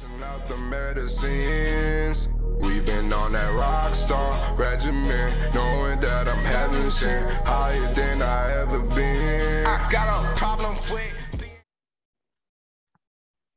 Passing 0.00 0.22
out 0.22 0.48
the 0.48 0.56
medicines. 0.56 2.32
We've 2.58 2.86
been 2.86 3.12
on 3.12 3.32
that 3.32 3.54
rock 3.54 3.94
star 3.94 4.54
regimen, 4.54 5.34
knowing 5.52 6.00
that 6.00 6.26
I'm 6.26 6.42
heaven 6.42 6.90
sent, 6.90 7.30
higher 7.44 7.92
than 7.92 8.22
I 8.22 8.62
ever 8.62 8.80
been. 8.80 9.66
I 9.66 9.88
got 9.90 10.24
a 10.24 10.36
problem 10.36 10.76
with. 10.90 11.44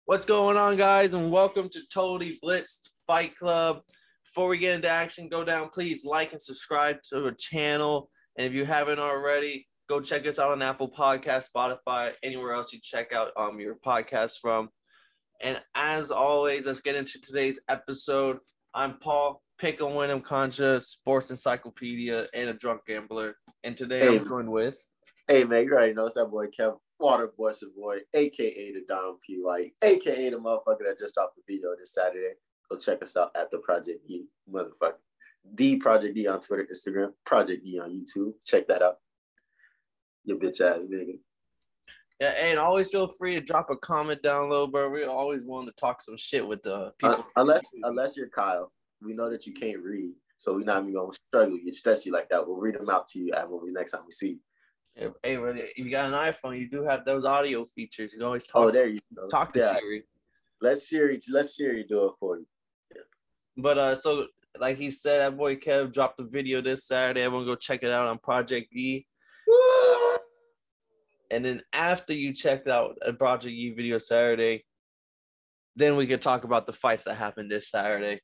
What's 0.03 0.25
going 0.25 0.57
on, 0.57 0.75
guys, 0.75 1.13
and 1.13 1.31
welcome 1.31 1.69
to 1.69 1.79
Totally 1.93 2.37
Blitzed 2.43 2.89
Fight 3.07 3.37
Club. 3.37 3.81
Before 4.25 4.49
we 4.49 4.57
get 4.57 4.75
into 4.75 4.89
action, 4.89 5.29
go 5.29 5.45
down, 5.45 5.69
please 5.69 6.03
like 6.03 6.33
and 6.33 6.41
subscribe 6.41 6.97
to 7.09 7.21
the 7.21 7.31
channel. 7.39 8.09
And 8.37 8.45
if 8.45 8.51
you 8.53 8.65
haven't 8.65 8.99
already, 8.99 9.67
go 9.87 10.01
check 10.01 10.27
us 10.27 10.39
out 10.39 10.51
on 10.51 10.61
Apple 10.61 10.91
Podcast, 10.91 11.47
Spotify, 11.55 12.11
anywhere 12.21 12.53
else 12.53 12.73
you 12.73 12.79
check 12.83 13.13
out 13.13 13.29
um 13.37 13.61
your 13.61 13.75
podcast 13.75 14.39
from. 14.41 14.69
And 15.41 15.61
as 15.75 16.11
always, 16.11 16.65
let's 16.65 16.81
get 16.81 16.95
into 16.95 17.19
today's 17.21 17.59
episode. 17.67 18.39
I'm 18.73 18.97
Paul, 18.99 19.41
pick 19.59 19.81
a 19.81 19.85
Wyndham 19.85 20.21
Concha, 20.21 20.81
sports 20.81 21.29
encyclopedia, 21.29 22.27
and 22.33 22.49
a 22.49 22.53
drunk 22.53 22.81
gambler. 22.87 23.35
And 23.63 23.77
today 23.77 23.99
Hey. 23.99 24.17
I'm 24.17 24.27
joined 24.27 24.51
with 24.51 24.75
Hey 25.27 25.45
man, 25.45 25.63
you 25.63 25.71
already 25.71 25.93
know 25.93 26.05
it's 26.05 26.15
that 26.15 26.25
boy 26.25 26.47
Kev 26.47 26.77
Water 26.99 27.31
Boy 27.37 27.51
Boy, 27.77 27.99
aka 28.13 28.73
the 28.73 28.83
Don 28.87 29.17
P 29.25 29.37
White, 29.41 29.71
aka 29.81 30.29
the 30.29 30.37
motherfucker 30.37 30.83
that 30.85 30.99
just 30.99 31.13
dropped 31.13 31.37
the 31.37 31.43
video 31.47 31.69
this 31.79 31.93
Saturday. 31.93 32.33
Go 32.69 32.77
check 32.77 33.01
us 33.01 33.15
out 33.15 33.31
at 33.35 33.49
the 33.49 33.59
Project 33.59 34.01
E 34.09 34.25
motherfucker. 34.51 34.95
The 35.55 35.77
Project 35.77 36.17
E 36.17 36.27
on 36.27 36.41
Twitter, 36.41 36.67
Instagram, 36.71 37.11
Project 37.25 37.65
E 37.65 37.79
on 37.79 37.89
YouTube. 37.91 38.33
Check 38.45 38.67
that 38.67 38.81
out. 38.81 38.97
Your 40.25 40.37
bitch 40.37 40.59
ass 40.59 40.87
nigga. 40.87 41.19
Yeah, 42.23 42.29
and 42.37 42.57
always 42.59 42.89
feel 42.89 43.07
free 43.07 43.35
to 43.37 43.43
drop 43.43 43.69
a 43.69 43.75
comment 43.75 44.21
down 44.23 44.49
low, 44.49 44.65
bro. 44.65 44.89
We're 44.89 45.09
always 45.09 45.43
willing 45.45 45.65
to 45.67 45.73
talk 45.73 46.01
some 46.01 46.15
shit 46.15 46.47
with 46.47 46.63
the 46.63 46.93
people. 46.97 47.19
Uh, 47.19 47.23
unless 47.41 47.63
unless 47.83 48.15
you're 48.15 48.29
Kyle, 48.29 48.71
we 49.01 49.13
know 49.13 49.29
that 49.29 49.45
you 49.45 49.51
can't 49.53 49.79
read, 49.81 50.13
so 50.37 50.53
we're 50.53 50.63
not 50.63 50.83
even 50.83 50.93
gonna 50.93 51.11
struggle 51.11 51.57
you, 51.57 51.73
stress 51.73 52.05
you 52.05 52.13
like 52.13 52.29
that. 52.29 52.47
We'll 52.47 52.55
read 52.55 52.75
them 52.75 52.89
out 52.89 53.07
to 53.07 53.19
you 53.19 53.33
at 53.33 53.49
movies 53.49 53.73
next 53.73 53.91
time 53.91 54.01
we 54.05 54.11
see. 54.11 54.37
you. 54.95 55.13
Hey, 55.21 55.35
really, 55.35 55.61
if 55.61 55.77
you 55.77 55.91
got 55.91 56.05
an 56.05 56.13
iPhone, 56.13 56.57
you 56.57 56.69
do 56.69 56.83
have 56.83 57.03
those 57.03 57.25
audio 57.25 57.65
features. 57.65 58.13
You 58.13 58.19
can 58.19 58.25
always 58.25 58.45
talk. 58.45 58.63
Oh, 58.63 58.71
there 58.71 58.87
you 58.87 59.01
go. 59.15 59.27
talk 59.27 59.51
to 59.53 59.59
Yeah. 59.59 59.73
Siri. 59.73 60.03
Let 60.61 60.77
Siri 60.77 61.19
let 61.29 61.45
Siri 61.47 61.83
do 61.83 62.05
it 62.05 62.13
for 62.19 62.37
you. 62.37 62.45
But 63.57 63.77
uh, 63.77 63.95
so 63.95 64.27
like 64.59 64.77
he 64.77 64.91
said, 64.91 65.19
that 65.19 65.37
boy 65.37 65.57
Kev 65.57 65.91
dropped 65.93 66.21
a 66.21 66.23
video 66.23 66.61
this 66.61 66.85
Saturday. 66.85 67.21
Everyone 67.21 67.45
go 67.45 67.55
check 67.55 67.83
it 67.83 67.91
out 67.91 68.07
on 68.07 68.17
Project 68.19 68.71
E. 68.73 69.05
And 71.31 71.43
then 71.43 71.61
after 71.71 72.13
you 72.13 72.33
checked 72.33 72.67
out 72.67 72.97
a 73.01 73.13
Project 73.13 73.53
E 73.53 73.71
video 73.71 73.97
Saturday, 73.97 74.65
then 75.75 75.95
we 75.95 76.07
could 76.07 76.21
talk 76.21 76.43
about 76.43 76.67
the 76.67 76.73
fights 76.73 77.05
that 77.05 77.15
happened 77.15 77.51
this 77.51 77.69
Saturday. 77.69 78.21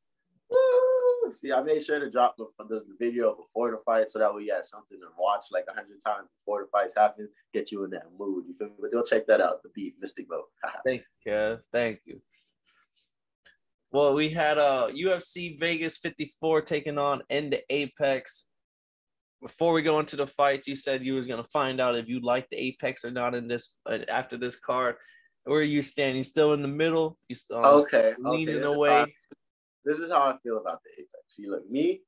Woo! 0.49 1.31
See, 1.31 1.51
I 1.51 1.61
made 1.61 1.83
sure 1.83 1.99
to 1.99 2.09
drop 2.09 2.35
the, 2.37 2.45
the 2.67 2.83
video 2.99 3.35
before 3.35 3.71
the 3.71 3.77
fight 3.85 4.09
so 4.09 4.19
that 4.19 4.33
we 4.33 4.47
had 4.47 4.65
something 4.65 4.99
to 4.99 5.07
watch 5.17 5.45
like 5.51 5.65
a 5.69 5.73
hundred 5.73 5.99
times 6.05 6.27
before 6.39 6.61
the 6.61 6.69
fights 6.71 6.95
happen, 6.95 7.29
get 7.53 7.71
you 7.71 7.83
in 7.83 7.91
that 7.91 8.07
mood. 8.17 8.45
You 8.47 8.53
feel 8.55 8.67
me? 8.67 8.73
But 8.79 8.91
go 8.91 9.01
check 9.03 9.27
that 9.27 9.41
out, 9.41 9.63
the 9.63 9.69
beef, 9.73 9.93
Mystic 9.99 10.29
Boat. 10.29 10.45
Thank 10.85 11.03
you, 11.25 11.31
Kev. 11.31 11.59
Thank 11.71 11.99
you. 12.05 12.21
Well, 13.91 14.13
we 14.13 14.29
had 14.29 14.59
uh 14.59 14.89
UFC 14.91 15.59
Vegas 15.59 15.97
54 15.97 16.61
taking 16.61 16.97
on 16.97 17.23
End 17.29 17.57
Apex. 17.69 18.45
Before 19.41 19.73
we 19.73 19.81
go 19.81 19.99
into 19.99 20.15
the 20.15 20.27
fights, 20.27 20.67
you 20.67 20.75
said 20.75 21.03
you 21.03 21.13
was 21.13 21.27
gonna 21.27 21.45
find 21.45 21.79
out 21.79 21.97
if 21.97 22.07
you 22.07 22.19
like 22.21 22.47
the 22.49 22.57
Apex 22.57 23.05
or 23.05 23.11
not 23.11 23.35
in 23.35 23.47
this 23.47 23.75
uh, 23.85 23.99
after 24.09 24.37
this 24.37 24.59
card. 24.59 24.95
Where 25.45 25.59
are 25.59 25.63
you 25.63 25.81
standing? 25.81 26.23
Still 26.23 26.53
in 26.53 26.61
the 26.61 26.67
middle? 26.67 27.17
You 27.29 27.35
still 27.35 27.57
um, 27.57 27.65
okay, 27.81 28.13
okay. 28.13 28.15
leaning 28.19 28.59
This 28.59 28.67
is, 28.67 28.67
how, 28.67 28.73
away? 28.73 29.15
this 29.85 29.99
is 29.99 30.11
how 30.11 30.21
I 30.21 30.37
feel 30.43 30.57
about 30.57 30.81
the 30.83 30.91
Apex. 31.01 31.23
See, 31.27 31.49
look, 31.49 31.69
me, 31.69 32.01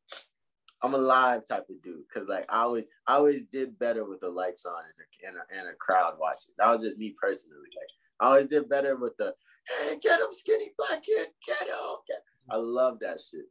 I'm 0.84 0.94
a 0.94 0.98
live 0.98 1.48
type 1.48 1.66
of 1.70 1.82
dude 1.82 2.04
because 2.14 2.28
like 2.28 2.46
I 2.50 2.62
always, 2.62 2.86
I 3.08 3.16
always 3.16 3.44
did 3.44 3.78
better 3.80 4.04
with 4.04 4.20
the 4.20 4.30
lights 4.30 4.66
on 4.66 4.74
and 4.84 4.94
a, 4.94 5.28
and 5.28 5.38
a, 5.38 5.60
and 5.60 5.74
a 5.74 5.78
crowd 5.78 6.16
watching. 6.20 6.54
That 6.58 6.70
was 6.70 6.82
just 6.82 6.98
me 6.98 7.16
personally. 7.22 7.58
Like 7.60 7.90
I 8.20 8.28
always 8.28 8.48
did 8.48 8.68
better 8.68 8.96
with 8.98 9.16
the 9.18 9.34
hey, 9.68 9.98
get 10.02 10.20
him, 10.20 10.28
skinny 10.32 10.72
black 10.78 11.04
kid, 11.04 11.28
get 11.48 11.68
him. 11.68 11.96
Get. 12.08 12.22
I 12.50 12.58
love 12.58 12.98
that 13.02 13.20
shit. 13.20 13.46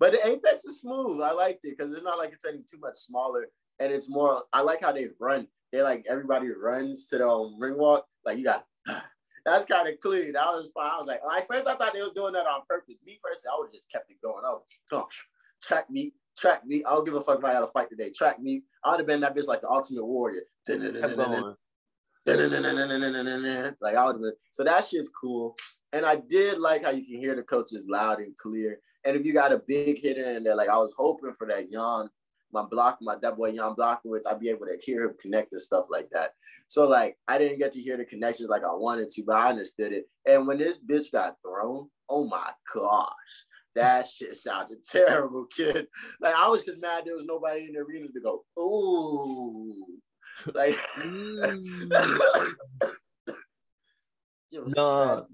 But 0.00 0.12
the 0.12 0.26
Apex 0.26 0.64
is 0.64 0.80
smooth. 0.80 1.20
I 1.20 1.32
liked 1.32 1.64
it 1.66 1.76
because 1.76 1.92
it's 1.92 2.02
not 2.02 2.16
like 2.16 2.32
it's 2.32 2.46
any 2.46 2.62
too 2.68 2.78
much 2.80 2.96
smaller, 2.96 3.46
and 3.78 3.92
it's 3.92 4.08
more. 4.08 4.42
I 4.50 4.62
like 4.62 4.80
how 4.80 4.92
they 4.92 5.08
run. 5.20 5.46
They 5.72 5.82
like 5.82 6.06
everybody 6.08 6.48
runs 6.48 7.06
to 7.08 7.18
their 7.18 7.28
own 7.28 7.60
ring 7.60 7.78
walk. 7.78 8.06
Like 8.24 8.38
you 8.38 8.44
got. 8.44 8.64
That's 9.46 9.64
kind 9.64 9.88
of 9.88 9.98
clean. 10.00 10.32
That 10.32 10.46
was 10.48 10.70
fine. 10.74 10.90
I 10.92 10.98
was 10.98 11.06
like, 11.06 11.24
like 11.24 11.46
first 11.46 11.66
I 11.66 11.74
thought 11.74 11.94
they 11.94 12.02
was 12.02 12.12
doing 12.12 12.34
that 12.34 12.46
on 12.46 12.60
purpose. 12.68 12.96
Me 13.06 13.18
personally, 13.22 13.52
I 13.54 13.58
would 13.58 13.66
have 13.66 13.72
just 13.72 13.90
kept 13.90 14.10
it 14.10 14.18
going. 14.22 14.42
Oh, 14.44 14.64
come 14.90 15.00
on, 15.00 15.06
track 15.62 15.90
me, 15.90 16.12
track 16.36 16.66
me. 16.66 16.84
I 16.84 16.90
don't 16.90 17.04
give 17.04 17.14
a 17.14 17.22
fuck 17.22 17.38
if 17.38 17.44
I 17.44 17.52
got 17.52 17.60
to 17.60 17.66
fight 17.68 17.88
today. 17.88 18.10
Track 18.10 18.40
me. 18.40 18.62
I 18.84 18.90
would 18.90 19.00
have 19.00 19.06
been 19.06 19.20
that 19.20 19.34
bitch 19.34 19.46
like 19.46 19.62
the 19.62 19.70
Ultimate 19.70 20.04
Warrior. 20.04 20.42
Like 23.80 23.96
I 23.96 24.04
would 24.04 24.16
have 24.16 24.22
been. 24.22 24.32
So 24.50 24.64
that 24.64 24.84
shit's 24.84 25.10
cool. 25.10 25.56
And 25.92 26.04
I 26.04 26.16
did 26.16 26.58
like 26.58 26.84
how 26.84 26.90
you 26.90 27.04
can 27.04 27.20
hear 27.20 27.34
the 27.34 27.42
coaches 27.42 27.86
loud 27.88 28.20
and 28.20 28.36
clear. 28.36 28.80
And 29.04 29.16
if 29.16 29.24
you 29.24 29.32
got 29.32 29.52
a 29.52 29.62
big 29.66 30.00
hitter 30.00 30.30
in 30.32 30.44
there, 30.44 30.56
like 30.56 30.68
I 30.68 30.76
was 30.76 30.92
hoping 30.96 31.34
for 31.36 31.46
that 31.48 31.70
Jan, 31.70 32.08
my 32.52 32.62
block, 32.62 32.98
my 33.00 33.16
that 33.22 33.36
boy 33.36 33.52
Jan 33.52 33.74
Blachowicz, 33.74 34.26
I'd 34.28 34.40
be 34.40 34.50
able 34.50 34.66
to 34.66 34.78
hear 34.80 35.04
him 35.04 35.14
connect 35.20 35.52
and 35.52 35.60
stuff 35.60 35.86
like 35.90 36.10
that. 36.10 36.30
So 36.68 36.86
like 36.86 37.16
I 37.26 37.38
didn't 37.38 37.58
get 37.58 37.72
to 37.72 37.80
hear 37.80 37.96
the 37.96 38.04
connections 38.04 38.48
like 38.48 38.62
I 38.62 38.74
wanted 38.74 39.08
to, 39.10 39.22
but 39.26 39.36
I 39.36 39.48
understood 39.48 39.92
it. 39.92 40.06
And 40.26 40.46
when 40.46 40.58
this 40.58 40.78
bitch 40.78 41.12
got 41.12 41.36
thrown, 41.42 41.88
oh 42.08 42.26
my 42.28 42.50
gosh, 42.74 43.10
that 43.74 44.06
shit 44.14 44.36
sounded 44.36 44.84
terrible, 44.84 45.46
kid. 45.46 45.86
Like 46.20 46.34
I 46.34 46.48
was 46.48 46.64
just 46.64 46.80
mad 46.80 47.04
there 47.06 47.14
was 47.14 47.24
nobody 47.24 47.66
in 47.66 47.72
the 47.72 47.80
arena 47.80 48.08
to 48.08 48.20
go, 48.20 48.44
ooh. 48.58 49.86
Like 50.54 50.74
mm. 50.98 51.90
Nah. 54.52 55.16
trash. 55.16 55.28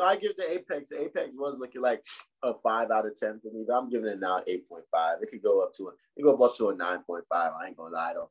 So 0.00 0.06
I 0.06 0.16
give 0.16 0.34
the 0.38 0.50
Apex. 0.50 0.88
The 0.88 1.02
Apex 1.02 1.28
was 1.34 1.58
looking 1.58 1.82
like 1.82 2.02
a 2.42 2.54
five 2.54 2.90
out 2.90 3.04
of 3.04 3.14
ten 3.20 3.38
for 3.38 3.52
me, 3.52 3.64
but 3.68 3.74
I'm 3.74 3.90
giving 3.90 4.08
it 4.08 4.18
now 4.18 4.38
eight 4.46 4.66
point 4.66 4.84
five. 4.90 5.18
It 5.20 5.30
could 5.30 5.42
go 5.42 5.60
up 5.60 5.74
to 5.74 5.88
a 5.88 5.90
it 6.16 6.22
go 6.22 6.34
up 6.42 6.56
to 6.56 6.70
a 6.70 6.74
nine 6.74 7.02
point 7.02 7.24
five. 7.28 7.52
I 7.52 7.66
ain't 7.66 7.76
gonna 7.76 7.94
lie 7.94 8.14
though. 8.14 8.30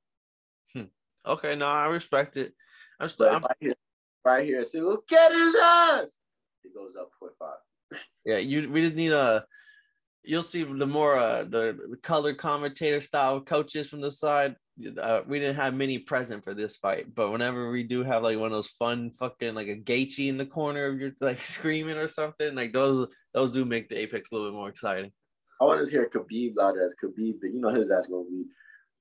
Okay, 1.28 1.56
no, 1.56 1.68
I 1.68 1.86
respect 1.86 2.38
it. 2.38 2.56
I'm 3.00 3.08
still 3.08 3.30
I'm, 3.30 3.46
I 3.46 3.54
hear 3.60 3.74
right 4.26 4.44
here, 4.44 4.64
see, 4.64 4.82
well, 4.82 5.04
get 5.08 5.32
his 5.32 5.56
ass. 5.62 6.18
It 6.64 6.74
goes 6.74 6.96
up 6.96 7.12
point 7.20 7.34
five. 7.38 8.00
yeah, 8.26 8.38
you 8.38 8.68
we 8.72 8.82
just 8.82 8.96
need 8.96 9.12
a 9.12 9.46
you'll 10.24 10.42
see 10.42 10.64
the 10.64 10.88
more 10.88 11.20
uh 11.20 11.44
the, 11.44 11.78
the 11.92 11.98
color 12.02 12.34
commentator 12.34 13.00
style 13.00 13.42
coaches 13.42 13.88
from 13.88 14.02
the 14.02 14.12
side. 14.12 14.56
Uh, 15.02 15.22
we 15.28 15.40
didn't 15.40 15.58
have 15.58 15.74
many 15.74 15.98
present 16.00 16.44
for 16.44 16.54
this 16.54 16.78
fight, 16.78 17.14
but 17.14 17.32
whenever 17.32 17.70
we 17.70 17.84
do 17.84 18.04
have 18.04 18.24
like 18.24 18.38
one 18.38 18.48
of 18.48 18.52
those 18.54 18.70
fun 18.70 19.12
fucking 19.12 19.54
like 19.54 19.68
a 19.68 19.76
Gaethje 19.76 20.28
in 20.30 20.38
the 20.38 20.46
corner 20.46 20.86
of 20.86 21.00
your 21.00 21.12
like 21.20 21.42
screaming 21.58 21.98
or 21.98 22.08
something, 22.08 22.56
like 22.56 22.72
those 22.72 23.08
those 23.34 23.52
do 23.52 23.66
make 23.66 23.90
the 23.90 23.98
Apex 23.98 24.32
a 24.32 24.36
little 24.36 24.50
bit 24.52 24.56
more 24.56 24.70
exciting. 24.70 25.12
I 25.62 25.66
want 25.66 25.84
to 25.86 25.92
hear 25.92 26.10
Khabib 26.10 26.54
loud 26.56 26.76
as 26.78 26.96
Khabib, 27.04 27.36
but 27.42 27.48
you 27.52 27.60
know 27.60 27.70
his 27.70 27.92
ass 27.92 28.08
gonna 28.08 28.24
be 28.30 28.46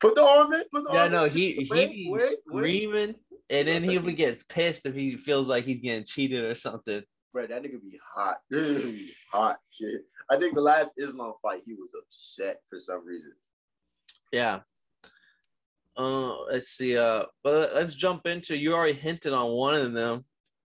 put 0.01 0.17
the 0.17 0.25
arm 0.25 0.53
in. 0.55 0.65
Put 0.73 0.85
the 0.85 0.93
Yeah, 0.93 1.03
arm 1.05 1.13
no, 1.13 1.25
in. 1.25 1.31
he 1.31 1.53
he 1.53 1.69
Wait, 1.71 1.91
be 1.93 2.11
wait, 2.11 2.21
wait. 2.23 2.37
screaming, 2.49 3.15
and 3.49 3.69
then 3.69 3.85
he 3.85 3.99
gets 4.15 4.43
pissed 4.43 4.85
if 4.87 4.95
he 4.95 5.17
feels 5.17 5.47
like 5.49 5.65
he's 5.65 5.81
getting 5.83 6.05
cheated 6.05 6.43
or 6.45 6.55
something. 6.55 7.03
Bro, 7.33 7.47
that 7.49 7.63
nigga 7.63 7.81
be 7.81 8.01
hot. 8.15 8.39
Be 8.51 9.13
hot, 9.31 9.59
kid. 9.79 10.01
I 10.31 10.39
think 10.39 10.55
the 10.55 10.63
last 10.63 10.95
Islam 10.97 11.35
fight, 11.43 11.61
he 11.67 11.75
was 11.75 11.91
upset 12.03 12.61
for 12.71 12.79
some 12.79 13.07
reason. 13.07 13.33
Yeah. 14.33 14.61
Uh, 15.99 16.45
let's 16.45 16.71
see. 16.71 16.97
Uh, 16.97 17.25
but 17.43 17.75
let's 17.75 17.95
jump 17.95 18.27
into. 18.27 18.57
You 18.57 18.73
already 18.73 18.93
hinted 18.93 19.33
on 19.33 19.51
one 19.51 19.75
of 19.75 19.93
them. 19.93 20.25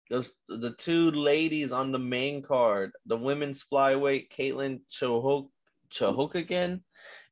Those 0.09 0.33
the 0.49 0.75
two 0.77 1.09
ladies 1.11 1.71
on 1.71 1.93
the 1.93 1.99
main 1.99 2.41
card, 2.41 2.91
the 3.05 3.15
women's 3.15 3.63
flyweight, 3.63 4.29
Caitlin 4.29 4.81
Chookagian, 4.93 6.81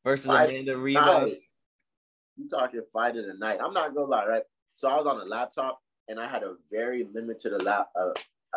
versus 0.06 0.28
Fight 0.28 0.50
Amanda 0.50 0.75
Ribas. 0.75 1.34
You 2.38 2.48
talking 2.48 2.81
fight 2.94 3.18
of 3.18 3.25
the 3.25 3.34
night. 3.34 3.60
I'm 3.62 3.74
not 3.74 3.94
gonna 3.94 4.10
lie, 4.10 4.25
right? 4.25 4.44
So 4.75 4.88
I 4.88 4.95
was 4.95 5.07
on 5.07 5.19
a 5.19 5.25
laptop 5.25 5.81
and 6.07 6.22
I 6.22 6.28
had 6.28 6.44
a 6.44 6.56
very 6.72 7.06
limited 7.13 7.62
lap, 7.63 7.90
uh, 8.00 8.12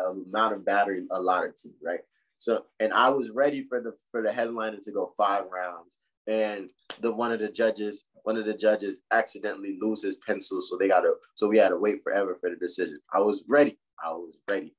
amount 0.08 0.54
of 0.54 0.64
battery 0.64 1.04
allotted 1.10 1.56
to 1.56 1.68
me, 1.68 1.74
right? 1.84 2.00
So 2.38 2.66
and 2.78 2.92
I 2.92 3.08
was 3.08 3.30
ready 3.30 3.64
for 3.68 3.80
the 3.80 3.92
for 4.12 4.22
the 4.22 4.32
headliner 4.32 4.78
to 4.84 4.92
go 4.92 5.14
five 5.16 5.46
rounds. 5.52 5.98
And 6.26 6.70
the 7.00 7.12
one 7.12 7.32
of 7.32 7.40
the 7.40 7.50
judges, 7.50 8.04
one 8.22 8.36
of 8.36 8.46
the 8.46 8.54
judges 8.54 9.00
accidentally 9.10 9.78
lose 9.80 10.02
his 10.02 10.16
pencil. 10.16 10.60
So 10.60 10.76
they 10.78 10.88
gotta 10.88 11.14
so 11.34 11.48
we 11.48 11.58
had 11.58 11.70
to 11.70 11.78
wait 11.78 12.02
forever 12.02 12.36
for 12.40 12.50
the 12.50 12.56
decision. 12.56 13.00
I 13.12 13.18
was 13.18 13.44
ready. 13.48 13.78
I 14.02 14.10
was 14.10 14.36
ready. 14.48 14.74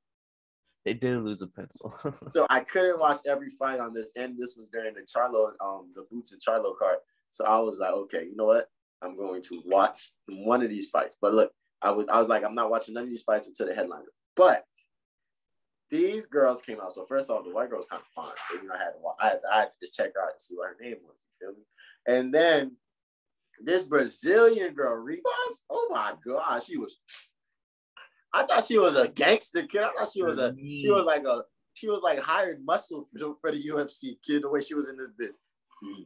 They 0.86 0.94
did 0.94 1.20
lose 1.20 1.42
a 1.42 1.48
pencil. 1.48 1.94
So 2.34 2.46
I 2.50 2.62
couldn't 2.62 3.00
watch 3.00 3.22
every 3.26 3.50
fight 3.50 3.80
on 3.80 3.94
this, 3.94 4.12
and 4.16 4.38
this 4.38 4.56
was 4.58 4.70
during 4.70 4.96
the 4.96 5.02
Charlo, 5.02 5.52
um, 5.64 5.92
the 5.96 6.04
Boots 6.12 6.34
and 6.34 6.42
Charlo 6.42 6.78
card. 6.78 6.98
So 7.32 7.46
I 7.46 7.60
was 7.60 7.80
like, 7.80 7.94
okay, 7.94 8.24
you 8.24 8.36
know 8.36 8.46
what? 8.46 8.68
I'm 9.02 9.16
going 9.18 9.42
to 9.44 9.62
watch 9.66 10.12
one 10.28 10.62
of 10.62 10.70
these 10.70 10.90
fights. 10.90 11.16
But 11.22 11.34
look, 11.34 11.52
I 11.82 11.92
was 11.92 12.08
I 12.10 12.20
was 12.20 12.28
like, 12.28 12.44
I'm 12.44 12.56
not 12.56 12.70
watching 12.70 12.94
none 12.94 13.04
of 13.04 13.10
these 13.10 13.24
fights 13.24 13.48
until 13.48 13.68
the 13.68 13.76
headliner. 13.76 14.06
But 14.36 14.64
these 15.90 16.26
girls 16.26 16.62
came 16.62 16.80
out. 16.80 16.94
So 16.94 17.06
first 17.06 17.30
off, 17.30 17.46
the 17.46 17.54
white 17.54 17.70
girl 17.70 17.78
was 17.78 17.86
kind 17.86 18.02
of 18.02 18.08
fine. 18.24 18.36
So 18.50 18.56
you 18.56 18.68
know, 18.68 18.74
I 18.74 18.78
had 18.78 18.92
to 18.92 19.00
I 19.20 19.28
had, 19.28 19.40
I 19.52 19.60
had 19.60 19.70
to 19.70 19.76
just 19.80 19.96
check 19.96 20.12
her 20.16 20.22
out 20.22 20.32
and 20.32 20.42
see 20.42 20.56
what 20.56 20.70
her 20.70 20.78
name 20.82 20.98
was. 21.04 21.18
You 21.42 21.48
feel 21.48 21.56
me? 21.56 21.64
And 22.08 22.34
then 22.34 22.78
this 23.62 23.84
Brazilian 23.84 24.74
girl, 24.74 25.04
Ribas, 25.04 25.56
oh 25.70 25.88
my 25.92 26.14
god, 26.26 26.64
she 26.64 26.78
was. 26.78 26.98
I 28.34 28.44
thought 28.44 28.66
she 28.66 28.80
was 28.80 28.96
a 28.96 29.08
gangster 29.08 29.68
kid. 29.68 29.84
I 29.84 29.92
thought 29.96 30.12
she 30.12 30.24
was 30.24 30.38
a 30.38 30.56
she 30.58 30.90
was 30.90 31.06
like 31.06 31.26
a 31.26 31.44
she 31.74 31.88
was 31.88 32.02
like 32.02 32.20
hired 32.20 32.64
muscle 32.66 33.06
for 33.12 33.20
the, 33.20 33.36
for 33.42 33.52
the 33.52 33.64
UFC 33.64 34.18
kid 34.26 34.44
the 34.44 34.50
way 34.50 34.62
she 34.62 34.74
was 34.74 34.90
in 34.90 34.98
this 34.98 35.12
bitch. 35.20 35.36
Mm. 35.84 36.06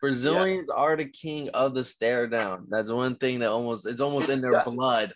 Brazilians 0.00 0.68
yeah. 0.72 0.80
are 0.80 0.96
the 0.96 1.06
king 1.06 1.48
of 1.50 1.74
the 1.74 1.84
stare 1.84 2.26
down. 2.28 2.66
That's 2.68 2.90
one 2.90 3.16
thing 3.16 3.40
that 3.40 3.50
almost 3.50 3.86
it's 3.86 4.00
almost 4.00 4.28
in 4.28 4.40
their 4.40 4.52
got, 4.52 4.64
blood. 4.74 5.12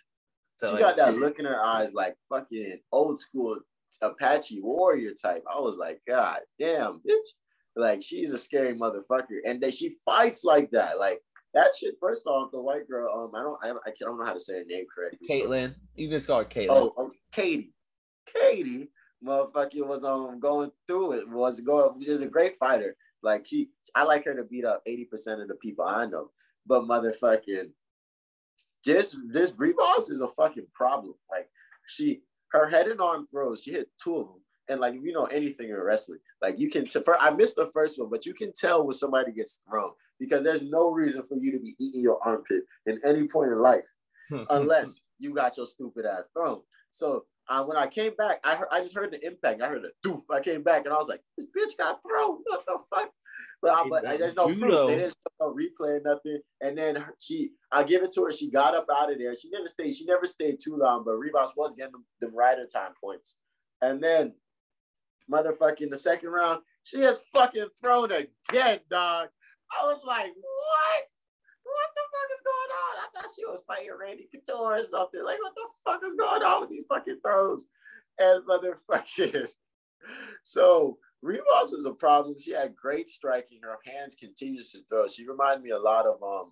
She 0.65 0.71
like, 0.71 0.79
got 0.81 0.97
that 0.97 1.17
look 1.17 1.39
in 1.39 1.45
her 1.45 1.61
eyes 1.61 1.93
like 1.93 2.15
fucking 2.29 2.79
old 2.91 3.19
school 3.19 3.59
Apache 4.01 4.61
warrior 4.61 5.11
type. 5.13 5.43
I 5.51 5.59
was 5.59 5.77
like, 5.77 6.01
God 6.07 6.39
damn, 6.59 7.01
bitch. 7.07 7.27
Like 7.75 8.03
she's 8.03 8.31
a 8.31 8.37
scary 8.37 8.75
motherfucker. 8.75 9.39
And 9.45 9.61
that 9.61 9.73
she 9.73 9.95
fights 10.05 10.43
like 10.43 10.71
that. 10.71 10.99
Like 10.99 11.19
that 11.53 11.71
shit, 11.79 11.95
first 11.99 12.25
off, 12.27 12.51
the 12.51 12.61
white 12.61 12.87
girl, 12.87 13.13
um, 13.13 13.31
I 13.35 13.43
don't 13.43 13.59
I, 13.63 13.89
I 13.89 13.93
don't 13.99 14.19
know 14.19 14.25
how 14.25 14.33
to 14.33 14.39
say 14.39 14.53
her 14.53 14.65
name 14.65 14.85
correctly. 14.93 15.27
Caitlin. 15.29 15.73
So. 15.73 15.79
You 15.95 16.09
just 16.09 16.27
call 16.27 16.39
her 16.39 16.45
Caitlin. 16.45 16.67
Oh, 16.71 16.93
oh 16.97 17.11
Katie. 17.31 17.73
Katie, 18.25 18.89
motherfucker 19.23 19.85
was 19.85 20.03
um 20.03 20.39
going 20.39 20.71
through 20.87 21.13
it, 21.13 21.29
was 21.29 21.59
going, 21.61 22.01
she's 22.01 22.21
a 22.21 22.27
great 22.27 22.55
fighter. 22.57 22.95
Like 23.21 23.47
she, 23.47 23.69
I 23.95 24.03
like 24.03 24.25
her 24.25 24.35
to 24.35 24.43
beat 24.43 24.65
up 24.65 24.81
80% 24.87 25.41
of 25.41 25.47
the 25.47 25.55
people 25.61 25.85
I 25.85 26.05
know. 26.05 26.29
But 26.65 26.83
motherfucking 26.83 27.71
this 28.85 29.15
this 29.27 29.51
Ribas 29.51 30.11
is 30.11 30.21
a 30.21 30.27
fucking 30.27 30.67
problem. 30.73 31.15
Like 31.31 31.49
she 31.87 32.21
her 32.53 32.69
head 32.69 32.87
and 32.87 33.01
arm 33.01 33.27
throws, 33.31 33.63
she 33.63 33.71
hit 33.71 33.89
two 34.01 34.17
of 34.17 34.27
them. 34.27 34.41
And 34.69 34.79
like 34.79 34.95
if 34.95 35.03
you 35.03 35.11
know 35.11 35.25
anything 35.25 35.69
in 35.69 35.75
wrestling, 35.75 36.19
like 36.41 36.57
you 36.57 36.69
can. 36.69 36.85
T- 36.85 37.01
I 37.19 37.31
missed 37.31 37.57
the 37.57 37.69
first 37.73 37.99
one, 37.99 38.09
but 38.09 38.25
you 38.25 38.33
can 38.33 38.53
tell 38.53 38.85
when 38.85 38.93
somebody 38.93 39.33
gets 39.33 39.59
thrown 39.69 39.91
because 40.19 40.43
there's 40.43 40.63
no 40.63 40.89
reason 40.89 41.23
for 41.27 41.35
you 41.35 41.51
to 41.51 41.59
be 41.59 41.75
eating 41.79 42.01
your 42.01 42.19
armpit 42.25 42.63
in 42.85 42.99
any 43.03 43.27
point 43.27 43.51
in 43.51 43.59
life, 43.59 43.83
unless 44.49 45.01
you 45.19 45.33
got 45.33 45.57
your 45.57 45.65
stupid 45.65 46.05
ass 46.05 46.23
thrown. 46.33 46.61
So 46.91 47.25
uh, 47.49 47.63
when 47.65 47.75
I 47.75 47.87
came 47.87 48.13
back, 48.15 48.39
I 48.43 48.55
heard, 48.55 48.69
I 48.71 48.79
just 48.79 48.95
heard 48.95 49.11
the 49.11 49.25
impact. 49.25 49.61
I 49.61 49.67
heard 49.67 49.83
a 49.83 50.07
doof. 50.07 50.21
I 50.31 50.39
came 50.39 50.63
back 50.63 50.85
and 50.85 50.93
I 50.93 50.97
was 50.97 51.09
like, 51.09 51.21
this 51.37 51.47
bitch 51.47 51.77
got 51.77 52.01
thrown. 52.01 52.37
What 52.45 52.65
the 52.65 52.77
fuck? 52.89 53.11
But, 53.63 53.71
I, 53.71 53.87
but 53.87 54.03
there's 54.19 54.35
no 54.35 54.47
proof. 54.47 54.89
They 54.89 54.97
didn't 54.97 55.15
no 55.39 55.55
replay 55.55 56.03
nothing. 56.03 56.39
And 56.59 56.77
then 56.77 57.05
she, 57.17 57.51
I 57.71 57.83
give 57.83 58.03
it 58.03 58.11
to 58.13 58.25
her. 58.25 58.31
She 58.33 58.51
got 58.51 58.75
up 58.75 58.87
out 58.93 59.09
of 59.09 59.17
there. 59.17 59.33
She 59.35 59.49
never 59.49 59.67
stayed. 59.67 59.93
She 59.93 60.03
never 60.03 60.25
stayed 60.25 60.57
too 60.61 60.75
long. 60.75 61.05
But 61.05 61.13
Ribas 61.13 61.51
was 61.55 61.73
getting 61.73 61.93
them, 61.93 62.05
them 62.19 62.35
rider 62.35 62.67
time 62.67 62.91
points. 63.01 63.37
And 63.81 64.03
then, 64.03 64.33
motherfucking 65.31 65.89
the 65.89 65.95
second 65.95 66.29
round, 66.29 66.59
she 66.83 66.99
has 67.03 67.23
fucking 67.33 67.67
thrown 67.81 68.11
again, 68.11 68.79
dog. 68.91 69.29
I 69.71 69.85
was 69.85 70.03
like, 70.05 70.33
what? 70.35 71.03
What 71.63 71.89
the 71.95 72.01
fuck 72.11 72.29
is 72.33 72.41
going 72.43 72.71
on? 72.83 72.93
I 72.99 73.07
thought 73.15 73.31
she 73.33 73.45
was 73.45 73.63
fighting 73.65 73.91
Randy 73.97 74.27
Couture 74.29 74.77
or 74.77 74.83
something. 74.83 75.23
Like, 75.23 75.39
what 75.39 75.53
the 75.55 75.67
fuck 75.85 76.01
is 76.05 76.15
going 76.15 76.43
on 76.43 76.59
with 76.59 76.69
these 76.69 76.83
fucking 76.89 77.19
throws? 77.25 77.67
And 78.19 78.43
motherfucking. 78.45 79.47
So 80.43 80.97
Ribas 81.23 81.71
was 81.71 81.85
a 81.85 81.91
problem. 81.91 82.35
She 82.39 82.51
had 82.51 82.75
great 82.75 83.07
striking. 83.07 83.59
Her 83.63 83.77
hands 83.85 84.15
continues 84.15 84.71
to 84.71 84.79
throw. 84.89 85.07
She 85.07 85.25
reminded 85.25 85.63
me 85.63 85.71
a 85.71 85.79
lot 85.79 86.05
of 86.05 86.21
um. 86.21 86.51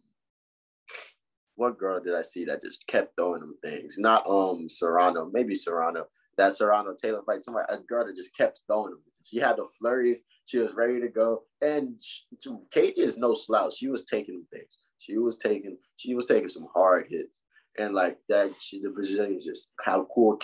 What 1.56 1.78
girl 1.78 2.00
did 2.02 2.16
I 2.16 2.22
see 2.22 2.46
that 2.46 2.62
just 2.64 2.88
kept 2.88 3.16
throwing 3.18 3.42
them 3.42 3.56
things? 3.64 3.98
Not 3.98 4.28
um 4.30 4.70
Serrano, 4.70 5.30
maybe 5.32 5.54
Serrano. 5.54 6.06
That 6.38 6.54
Serrano 6.54 6.96
Taylor 7.00 7.22
fight. 7.26 7.44
Somebody 7.44 7.66
a 7.70 7.78
girl 7.80 8.06
that 8.06 8.16
just 8.16 8.36
kept 8.36 8.62
throwing 8.68 8.92
them. 8.92 9.02
She 9.24 9.38
had 9.38 9.58
the 9.58 9.68
flurries. 9.78 10.24
She 10.46 10.58
was 10.58 10.74
ready 10.74 11.00
to 11.02 11.10
go. 11.10 11.44
And 11.62 12.00
she, 12.00 12.50
Katie 12.72 13.02
is 13.02 13.18
no 13.18 13.34
slouch. 13.34 13.76
She 13.78 13.90
was 13.90 14.06
taking 14.06 14.46
things. 14.52 14.80
She 14.98 15.18
was 15.18 15.38
taking. 15.38 15.78
She 15.98 16.16
was 16.16 16.26
taking 16.26 16.48
some 16.48 16.68
hard 16.74 17.08
hits. 17.10 17.30
And 17.78 17.94
like 17.94 18.18
that, 18.30 18.52
she 18.60 18.82
the 18.82 18.90
Brazilians 18.90 19.46
just 19.46 19.72
how 19.84 20.08
cool 20.14 20.38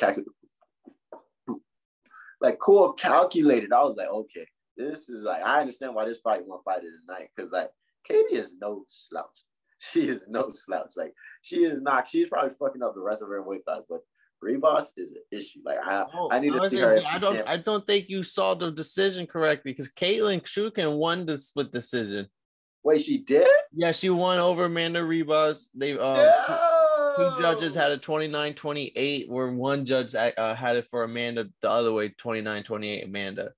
like 2.42 2.60
cool 2.60 2.94
calculated. 2.94 3.74
I 3.74 3.84
was 3.84 3.96
like, 3.96 4.10
okay, 4.10 4.48
this 4.76 5.10
is 5.10 5.24
like 5.24 5.44
I 5.44 5.62
understand 5.62 5.96
why 5.96 6.06
this 6.06 6.20
fight 6.20 6.46
won't 6.46 6.64
fight 6.64 6.82
tonight 6.82 7.30
because 7.36 7.52
like 7.52 7.70
Katie 8.08 8.36
is 8.36 8.56
no 8.62 8.86
slouch. 8.90 9.26
She 9.80 10.08
is 10.08 10.24
no 10.28 10.50
slouch. 10.50 10.94
Like 10.98 11.14
she 11.44 11.58
is 11.58 11.82
not. 11.82 12.08
She's 12.08 12.28
probably 12.28 12.50
fucking 12.50 12.82
up 12.82 12.96
the 12.96 13.02
rest 13.02 13.22
of 13.22 13.30
her 13.30 13.44
weight 13.44 13.64
class, 13.64 13.82
but 13.88 14.02
Ribas 14.44 14.92
is 14.98 15.12
an 15.12 15.22
issue. 15.32 15.60
Like 15.64 15.78
I, 15.86 16.04
oh, 16.16 16.30
I 16.32 16.40
need 16.40 16.54
to 16.54 16.68
see 16.68 16.80
her. 16.80 17.00
I 17.08 17.20
don't. 17.20 17.48
I 17.48 17.58
don't 17.58 17.86
think 17.86 18.10
you 18.10 18.24
saw 18.24 18.56
the 18.56 18.72
decision 18.72 19.28
correctly 19.28 19.74
because 19.74 19.92
Caitlin 19.92 20.42
Chukin 20.42 20.98
won 20.98 21.28
the 21.28 21.38
split 21.38 21.72
decision. 21.72 22.28
Wait, 22.84 23.02
she 23.02 23.20
did? 23.20 23.48
Yeah, 23.72 23.92
she 23.92 24.10
won 24.10 24.40
over 24.40 24.66
Amanda 24.66 25.02
Ribas. 25.02 25.70
They 25.76 25.92
um. 25.94 26.16
No! 26.16 26.77
Two 27.18 27.42
judges 27.42 27.76
had 27.76 27.92
a 27.92 27.98
29-28 27.98 29.30
where 29.30 29.52
one 29.52 29.86
judge 29.86 30.16
uh, 30.16 30.56
had 30.56 30.76
it 30.76 30.88
for 30.90 31.04
Amanda 31.04 31.48
the 31.62 31.70
other 31.70 31.92
way 31.92 32.10
29-28 32.10 33.06
Amanda. 33.06 33.52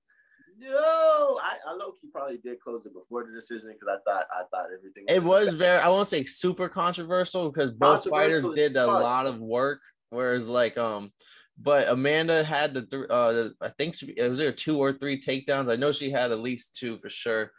No, 0.58 1.38
I, 1.42 1.56
I 1.66 1.74
low 1.74 1.92
key 1.92 2.08
probably 2.12 2.36
did 2.36 2.60
close 2.60 2.84
it 2.84 2.92
before 2.92 3.24
the 3.24 3.32
decision 3.32 3.72
because 3.72 3.88
I 3.88 4.10
thought 4.10 4.26
I 4.30 4.42
thought 4.50 4.66
everything. 4.66 5.04
Was 5.08 5.16
it 5.16 5.22
was 5.22 5.46
bad. 5.46 5.58
very 5.58 5.78
I 5.78 5.88
won't 5.88 6.08
say 6.08 6.24
super 6.24 6.68
controversial 6.68 7.50
because 7.50 7.70
both 7.70 8.06
fighters 8.08 8.46
did 8.54 8.76
a 8.76 8.86
lot 8.86 9.26
of 9.26 9.40
work, 9.40 9.80
whereas 10.10 10.48
like 10.48 10.76
um, 10.76 11.12
but 11.58 11.88
Amanda 11.88 12.44
had 12.44 12.74
the 12.74 12.82
three. 12.82 13.06
Uh, 13.08 13.48
I 13.62 13.68
think 13.70 13.94
she, 13.94 14.08
it 14.16 14.28
was 14.28 14.38
there 14.38 14.52
two 14.52 14.78
or 14.78 14.92
three 14.92 15.18
takedowns. 15.18 15.72
I 15.72 15.76
know 15.76 15.92
she 15.92 16.10
had 16.10 16.30
at 16.30 16.40
least 16.40 16.76
two 16.76 16.98
for 16.98 17.08
sure. 17.08 17.52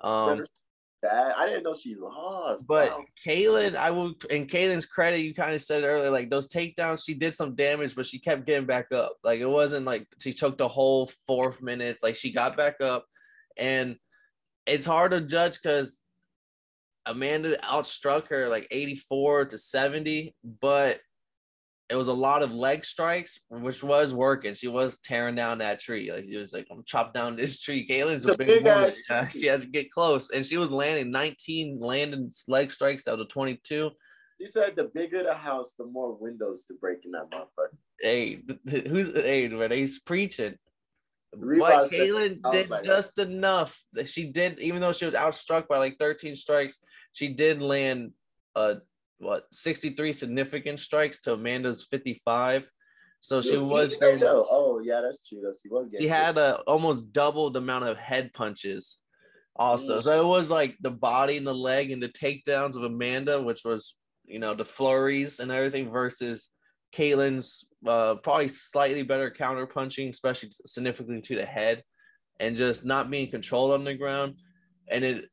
Um, 0.00 0.44
bad. 1.02 1.32
I 1.36 1.46
didn't 1.46 1.64
know 1.64 1.74
she 1.74 1.94
lost. 1.94 2.66
But 2.66 2.90
wow. 2.90 3.04
Kaylin, 3.26 3.76
I 3.76 3.90
will 3.90 4.14
in 4.30 4.46
Kaylin's 4.46 4.86
credit, 4.86 5.20
you 5.20 5.34
kind 5.34 5.54
of 5.54 5.62
said 5.62 5.84
earlier, 5.84 6.10
like 6.10 6.30
those 6.30 6.48
takedowns, 6.48 7.04
she 7.04 7.14
did 7.14 7.34
some 7.34 7.54
damage, 7.54 7.94
but 7.94 8.06
she 8.06 8.18
kept 8.18 8.46
getting 8.46 8.66
back 8.66 8.92
up. 8.92 9.16
Like 9.24 9.40
it 9.40 9.46
wasn't 9.46 9.86
like 9.86 10.06
she 10.18 10.32
took 10.32 10.58
the 10.58 10.68
whole 10.68 11.10
fourth 11.26 11.60
minutes. 11.62 12.02
Like 12.02 12.16
she 12.16 12.32
got 12.32 12.56
back 12.56 12.80
up, 12.80 13.06
and 13.56 13.96
it's 14.66 14.86
hard 14.86 15.12
to 15.12 15.20
judge 15.20 15.58
because 15.62 16.00
Amanda 17.06 17.56
outstruck 17.58 18.28
her 18.28 18.48
like 18.48 18.68
84 18.70 19.46
to 19.46 19.58
70, 19.58 20.34
but 20.60 21.00
it 21.90 21.96
was 21.96 22.08
a 22.08 22.12
lot 22.12 22.42
of 22.42 22.52
leg 22.52 22.84
strikes, 22.84 23.40
which 23.48 23.82
was 23.82 24.12
working. 24.12 24.54
She 24.54 24.68
was 24.68 24.98
tearing 24.98 25.34
down 25.34 25.58
that 25.58 25.80
tree. 25.80 26.12
Like 26.12 26.26
she 26.28 26.36
was 26.36 26.52
like, 26.52 26.66
I'm 26.70 26.82
chop 26.84 27.14
down 27.14 27.36
this 27.36 27.60
tree. 27.60 27.88
Kaylin's 27.88 28.26
a, 28.26 28.36
big, 28.36 28.46
big 28.46 28.64
woman. 28.64 28.92
She 29.30 29.46
has 29.46 29.62
to 29.62 29.70
get 29.70 29.90
close. 29.90 30.30
And 30.30 30.44
she 30.44 30.58
was 30.58 30.70
landing 30.70 31.10
19 31.10 31.78
landing 31.80 32.30
leg 32.46 32.70
strikes 32.70 33.08
out 33.08 33.20
of 33.20 33.28
22. 33.28 33.90
She 34.38 34.46
said 34.46 34.76
the 34.76 34.84
bigger 34.84 35.22
the 35.22 35.34
house, 35.34 35.72
the 35.78 35.86
more 35.86 36.14
windows 36.14 36.66
to 36.66 36.74
break 36.74 36.98
in 37.04 37.12
that 37.12 37.30
motherfucker. 37.30 37.76
Hey, 38.00 38.42
who's 38.68 39.14
hey, 39.14 39.48
man, 39.48 39.70
he's 39.70 39.98
preaching. 39.98 40.56
But 41.32 41.88
Kaylin 41.90 42.40
did 42.50 42.70
like 42.70 42.84
just 42.84 43.16
that. 43.16 43.28
enough. 43.28 43.82
She 44.04 44.26
did, 44.26 44.58
even 44.60 44.80
though 44.80 44.92
she 44.92 45.04
was 45.06 45.14
outstruck 45.14 45.68
by 45.68 45.78
like 45.78 45.98
13 45.98 46.36
strikes, 46.36 46.80
she 47.12 47.28
did 47.28 47.60
land 47.60 48.12
a 48.54 48.76
what 49.18 49.44
63 49.52 50.12
significant 50.12 50.80
strikes 50.80 51.20
to 51.22 51.32
Amanda's 51.34 51.86
55. 51.90 52.64
So 53.20 53.42
she 53.42 53.58
was. 53.58 53.98
Oh 54.00 54.80
yeah, 54.82 55.00
that's 55.00 55.28
true. 55.28 55.40
She 55.60 55.68
was. 55.68 55.94
She 55.96 56.06
had 56.06 56.38
a 56.38 56.60
almost 56.60 57.12
double 57.12 57.50
the 57.50 57.58
amount 57.58 57.88
of 57.88 57.96
head 57.96 58.32
punches. 58.32 58.98
Also, 59.56 59.98
mm. 59.98 60.02
so 60.04 60.20
it 60.20 60.26
was 60.26 60.48
like 60.50 60.76
the 60.80 60.90
body 60.90 61.36
and 61.36 61.46
the 61.46 61.54
leg 61.54 61.90
and 61.90 62.00
the 62.00 62.08
takedowns 62.08 62.76
of 62.76 62.84
Amanda, 62.84 63.42
which 63.42 63.64
was 63.64 63.96
you 64.24 64.38
know 64.38 64.54
the 64.54 64.64
flurries 64.64 65.40
and 65.40 65.50
everything, 65.50 65.90
versus 65.90 66.50
Kaylin's 66.92 67.64
uh, 67.86 68.14
probably 68.16 68.48
slightly 68.48 69.02
better 69.02 69.30
counter 69.32 69.66
punching, 69.66 70.10
especially 70.10 70.50
significantly 70.64 71.20
to 71.22 71.36
the 71.36 71.44
head, 71.44 71.82
and 72.38 72.56
just 72.56 72.84
not 72.84 73.10
being 73.10 73.30
controlled 73.30 73.72
on 73.72 73.82
the 73.82 73.94
ground. 73.94 74.34
And 74.88 75.04
it 75.04 75.24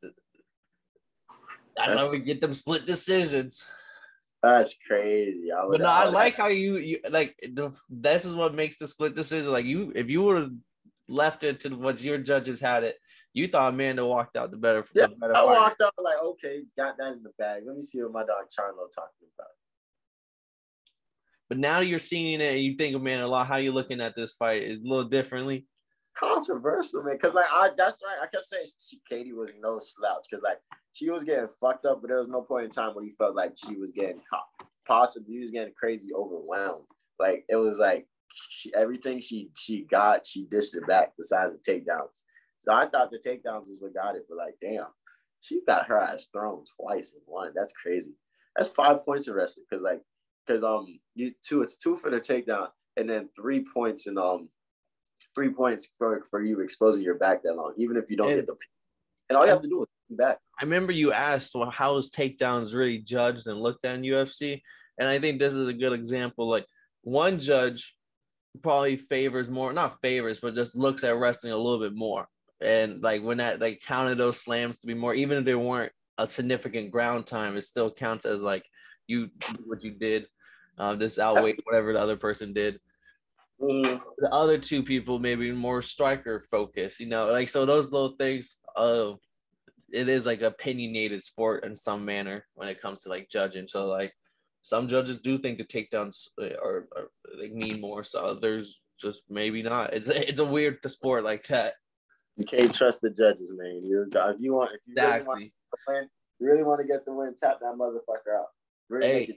that's 1.76 1.96
how 1.96 2.10
we 2.10 2.20
get 2.20 2.42
them 2.42 2.54
split 2.54 2.86
decisions. 2.86 3.64
That's 4.42 4.76
crazy. 4.88 5.52
I 5.52 5.66
but 5.70 5.82
no, 5.82 5.90
I, 5.90 6.06
like 6.06 6.36
how 6.36 6.48
you, 6.48 6.78
you 6.78 7.00
like 7.10 7.36
the, 7.42 7.72
this 7.90 8.26
is 8.26 8.34
what 8.36 8.54
makes 8.54 8.78
the 8.78 8.88
split 8.88 9.16
decision. 9.16 9.52
Like 9.52 9.66
you, 9.66 9.92
if 9.96 10.10
you 10.10 10.22
would 10.22 10.38
have 10.38 10.52
left 11.08 11.44
it 11.44 11.62
to 11.62 11.70
what 11.70 12.02
your 12.02 12.20
judges 12.20 12.60
had 12.60 12.84
it, 12.84 12.98
you 13.34 13.48
thought 13.48 13.74
Amanda 13.74 14.06
walked 14.06 14.38
out 14.38 14.52
the 14.52 14.58
better. 14.58 14.86
Yeah, 14.94 15.08
the 15.08 15.16
better 15.16 15.36
I 15.36 15.44
walked 15.44 15.82
out 15.82 15.94
like, 15.98 16.22
okay, 16.24 16.62
got 16.78 16.98
that 16.98 17.14
in 17.14 17.24
the 17.24 17.32
bag. 17.40 17.64
Let 17.66 17.76
me 17.76 17.82
see 17.82 18.02
what 18.04 18.14
my 18.14 18.22
dog 18.22 18.46
Charlo 18.46 18.90
talking 18.94 19.28
about. 19.38 19.48
But 21.50 21.58
now 21.58 21.80
you're 21.80 22.00
seeing 22.00 22.40
it, 22.40 22.54
and 22.56 22.64
you 22.64 22.76
think, 22.76 22.96
Amanda, 22.96 23.26
a 23.26 23.28
lot. 23.28 23.48
How 23.48 23.58
you 23.58 23.72
looking 23.72 24.02
at 24.02 24.16
this 24.16 24.34
fight 24.34 24.64
is 24.64 24.80
a 24.80 24.84
little 24.84 25.06
differently 25.06 25.66
controversial, 26.18 27.04
man. 27.04 27.18
Cause 27.18 27.34
like 27.34 27.46
I 27.52 27.72
that's 27.78 28.02
right. 28.04 28.18
I 28.22 28.28
kept 28.28 28.46
saying 28.46 28.66
she, 28.80 29.00
Katie 29.10 29.34
was 29.34 29.52
no 29.62 29.80
slouch. 29.80 30.26
Cause 30.32 30.42
like 30.44 30.60
she 30.94 31.10
was 31.10 31.24
getting 31.24 31.50
fucked 31.60 31.86
up, 31.86 32.02
but 32.02 32.08
there 32.08 32.20
was 32.20 32.28
no 32.28 32.42
point 32.42 32.66
in 32.66 32.72
time 32.72 32.94
where 32.94 33.04
you 33.04 33.14
felt 33.18 33.36
like 33.36 33.54
she 33.56 33.76
was 33.76 33.92
getting 33.92 34.22
caught. 34.30 34.48
Possibly 34.88 35.36
he 35.36 35.40
was 35.40 35.52
getting 35.52 35.74
crazy 35.74 36.10
overwhelmed. 36.14 36.86
Like 37.20 37.46
it 37.50 37.56
was 37.56 37.80
like 37.80 38.08
she 38.34 38.74
everything 38.76 39.20
she 39.20 39.50
she 39.58 39.84
got, 39.84 40.26
she 40.28 40.46
dished 40.46 40.76
it 40.76 40.88
back 40.88 41.14
besides 41.18 41.54
the 41.54 41.72
takedowns. 41.72 42.24
So 42.60 42.74
I 42.74 42.88
thought 42.88 43.12
the 43.12 43.20
takedowns 43.20 43.68
was 43.68 43.78
what 43.80 43.94
got 43.94 44.16
it, 44.16 44.26
but 44.28 44.38
like, 44.38 44.56
damn, 44.60 44.88
she 45.42 45.62
got 45.68 45.88
her 45.88 46.00
ass 46.00 46.28
thrown 46.34 46.64
twice 46.80 47.14
in 47.14 47.22
one. 47.26 47.52
That's 47.56 47.74
crazy. 47.74 48.16
That's 48.56 48.70
five 48.70 49.04
points 49.04 49.28
of 49.28 49.36
wrestling 49.36 49.66
because 49.70 49.84
like, 49.84 50.02
because 50.46 50.64
um, 50.64 51.00
you 51.14 51.32
two, 51.48 51.62
it's 51.62 51.78
two 51.78 51.98
for 51.98 52.10
the 52.10 52.20
takedown 52.20 52.70
and 52.98 53.10
then 53.10 53.30
three 53.36 53.66
points 53.74 54.08
and 54.08 54.18
um, 54.18 54.50
three 55.36 55.50
points 55.52 55.94
for 55.98 56.24
for 56.30 56.42
you 56.44 56.62
exposing 56.62 57.04
your 57.04 57.16
back 57.16 57.44
that 57.44 57.56
long, 57.56 57.74
even 57.78 57.98
if 57.98 58.10
you 58.10 58.18
don't 58.18 58.30
And- 58.32 58.38
get 58.38 58.48
the. 58.48 58.56
And 59.28 59.38
all 59.38 59.44
you 59.44 59.52
have 59.52 59.62
to 59.62 59.68
do 59.68 59.82
is 59.82 59.88
back. 60.18 60.38
I 60.60 60.64
remember 60.64 60.92
you 60.92 61.12
asked 61.12 61.56
well, 61.56 61.70
how 61.72 61.98
is 61.98 62.12
takedowns 62.12 62.74
really 62.76 63.00
judged 63.00 63.48
and 63.48 63.60
looked 63.60 63.84
at 63.86 63.96
in 63.96 64.04
UFC, 64.04 64.62
and 65.00 65.10
I 65.10 65.20
think 65.20 65.40
this 65.40 65.54
is 65.54 65.68
a 65.68 65.74
good 65.74 65.94
example. 65.94 66.48
Like 66.48 66.66
one 67.02 67.40
judge 67.40 67.96
probably 68.62 68.98
favors 68.98 69.50
more, 69.50 69.74
not 69.74 70.00
favors, 70.02 70.40
but 70.40 70.56
just 70.56 70.76
looks 70.76 71.04
at 71.04 71.18
wrestling 71.18 71.54
a 71.54 71.58
little 71.58 71.80
bit 71.80 71.96
more, 71.96 72.28
and 72.62 73.02
like 73.02 73.24
when 73.24 73.38
that 73.38 73.60
like 73.60 73.82
counted 73.82 74.20
those 74.20 74.40
slams 74.40 74.78
to 74.80 74.88
be 74.88 74.94
more, 74.94 75.16
even 75.16 75.40
if 75.40 75.46
they 75.46 75.56
weren't 75.56 75.92
a 76.20 76.28
significant 76.28 76.92
ground 76.92 77.26
time, 77.26 77.58
it 77.58 77.64
still 77.64 77.92
counts 77.92 78.26
as 78.26 78.42
like 78.42 78.64
you 79.08 79.30
what 79.66 79.84
you 79.84 79.92
did. 79.92 80.28
Uh, 80.78 80.94
this 80.94 81.18
outweighed 81.18 81.60
whatever 81.64 81.94
the 81.94 82.00
other 82.00 82.18
person 82.18 82.54
did 82.54 82.80
Mhm. 83.60 84.02
the 84.18 84.34
other 84.34 84.58
two 84.58 84.84
people 84.84 85.18
maybe 85.20 85.52
more 85.52 85.82
striker 85.82 86.42
focused, 86.42 87.00
you 87.00 87.08
know, 87.08 87.32
like 87.32 87.50
so 87.50 87.66
those 87.66 87.92
little 87.92 88.16
things 88.18 88.60
of 88.76 89.20
it 89.92 90.10
is 90.10 90.26
like 90.26 90.42
opinionated 90.42 91.24
sport 91.24 91.64
in 91.64 91.76
some 91.76 92.04
manner 92.04 92.46
when 92.54 92.68
it 92.68 92.82
comes 92.82 93.04
to 93.04 93.10
like 93.10 93.30
judging. 93.30 93.68
So 93.68 93.88
like 93.88 94.14
some 94.62 94.88
judges 94.88 95.20
do 95.20 95.38
think 95.38 95.58
the 95.58 95.64
takedowns 95.64 96.28
uh, 96.42 96.56
are, 96.62 96.88
are 96.96 97.10
like 97.40 97.54
mean 97.54 97.80
more, 97.80 98.04
so 98.04 98.26
others 98.26 98.82
just 99.00 99.24
maybe 99.30 99.62
not. 99.64 99.94
It's 99.94 100.10
it's 100.10 100.40
a 100.40 100.46
weird 100.46 100.80
sport 100.90 101.24
like 101.24 101.48
that. 101.48 101.76
You 102.36 102.46
can't 102.46 102.74
trust 102.74 103.02
the 103.02 103.10
judges, 103.10 103.52
man. 103.56 103.82
You 103.84 104.10
if 104.14 104.36
you 104.40 104.54
want 104.54 104.72
if 104.74 104.82
you 104.86 104.96
really 104.96 105.24
want 105.24 105.42
Exactly. 105.42 105.54
to 105.72 105.78
win, 105.88 106.10
you 106.40 106.48
really 106.48 106.64
want 106.64 106.82
to 106.82 106.88
get 106.88 107.06
the 107.06 107.14
win, 107.14 107.36
tap 107.38 107.60
that 107.62 107.76
motherfucker 107.76 108.36
out. 108.38 108.48
Really 108.90 109.14
make 109.14 109.28
Hey. 109.28 109.36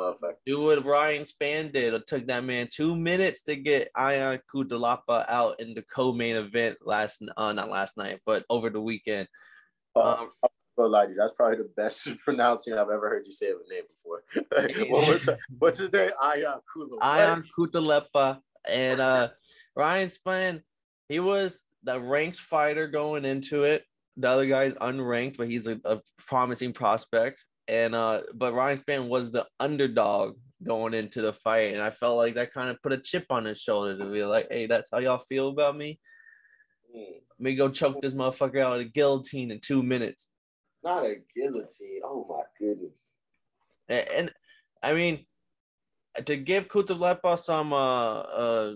Motherfucker. 0.00 0.34
Do 0.46 0.62
what 0.62 0.84
Ryan 0.84 1.22
Spann 1.22 1.72
did. 1.72 1.94
It 1.94 2.06
took 2.06 2.26
that 2.26 2.44
man 2.44 2.68
two 2.72 2.96
minutes 2.96 3.42
to 3.42 3.56
get 3.56 3.90
Ion 3.94 4.40
Cutelaba 4.52 5.26
out 5.28 5.60
in 5.60 5.74
the 5.74 5.82
co-main 5.82 6.36
event 6.36 6.78
last 6.84 7.22
uh 7.36 7.52
not 7.52 7.68
last 7.68 7.96
night, 7.96 8.20
but 8.24 8.44
over 8.48 8.70
the 8.70 8.80
weekend. 8.80 9.28
Um, 9.94 10.30
I'm 10.42 10.50
lie 10.90 11.04
to 11.04 11.10
you. 11.10 11.16
That's 11.16 11.32
probably 11.32 11.58
the 11.58 11.70
best 11.76 12.08
pronouncing 12.24 12.74
I've 12.74 12.90
ever 12.90 13.08
heard 13.10 13.26
you 13.26 13.32
say 13.32 13.50
of 13.50 13.58
a 13.66 13.72
name 13.72 13.82
before. 13.94 14.88
what 14.90 15.08
was? 15.08 15.28
What's 15.58 15.78
his 15.78 15.92
name? 15.92 16.10
Ion 16.22 16.60
Kula. 16.74 16.98
Ion 17.02 17.42
Cutelaba 17.42 18.40
and 18.68 19.00
uh 19.00 19.28
Ryan 19.76 20.08
Spann, 20.08 20.62
he 21.08 21.20
was 21.20 21.62
the 21.82 22.00
ranked 22.00 22.38
fighter 22.38 22.88
going 22.88 23.24
into 23.24 23.64
it. 23.64 23.84
The 24.16 24.28
other 24.28 24.46
guy's 24.46 24.74
unranked, 24.74 25.36
but 25.36 25.48
he's 25.48 25.66
a, 25.66 25.80
a 25.84 26.00
promising 26.26 26.72
prospect. 26.72 27.44
And 27.70 27.94
uh, 27.94 28.22
but 28.34 28.52
Ryan 28.52 28.78
Spann 28.78 29.08
was 29.08 29.30
the 29.30 29.46
underdog 29.60 30.36
going 30.60 30.92
into 30.92 31.22
the 31.22 31.32
fight, 31.32 31.72
and 31.72 31.80
I 31.80 31.90
felt 31.90 32.16
like 32.16 32.34
that 32.34 32.52
kind 32.52 32.68
of 32.68 32.82
put 32.82 32.92
a 32.92 32.98
chip 32.98 33.26
on 33.30 33.44
his 33.44 33.60
shoulder 33.60 33.96
to 33.96 34.10
be 34.10 34.24
like, 34.24 34.48
"Hey, 34.50 34.66
that's 34.66 34.90
how 34.90 34.98
y'all 34.98 35.18
feel 35.18 35.50
about 35.50 35.76
me. 35.76 36.00
Let 36.92 37.22
me 37.38 37.54
go 37.54 37.68
choke 37.68 38.00
this 38.00 38.12
motherfucker 38.12 38.60
out 38.60 38.72
with 38.72 38.88
a 38.88 38.90
guillotine 38.90 39.52
in 39.52 39.60
two 39.60 39.84
minutes." 39.84 40.30
Not 40.82 41.04
a 41.04 41.18
guillotine. 41.36 42.00
Oh 42.04 42.26
my 42.28 42.42
goodness. 42.58 43.14
And, 43.88 44.08
and 44.08 44.30
I 44.82 44.92
mean, 44.92 45.26
to 46.26 46.36
give 46.36 46.66
Cutelaba 46.66 47.38
some 47.38 47.72
uh, 47.72 48.20
uh, 48.20 48.74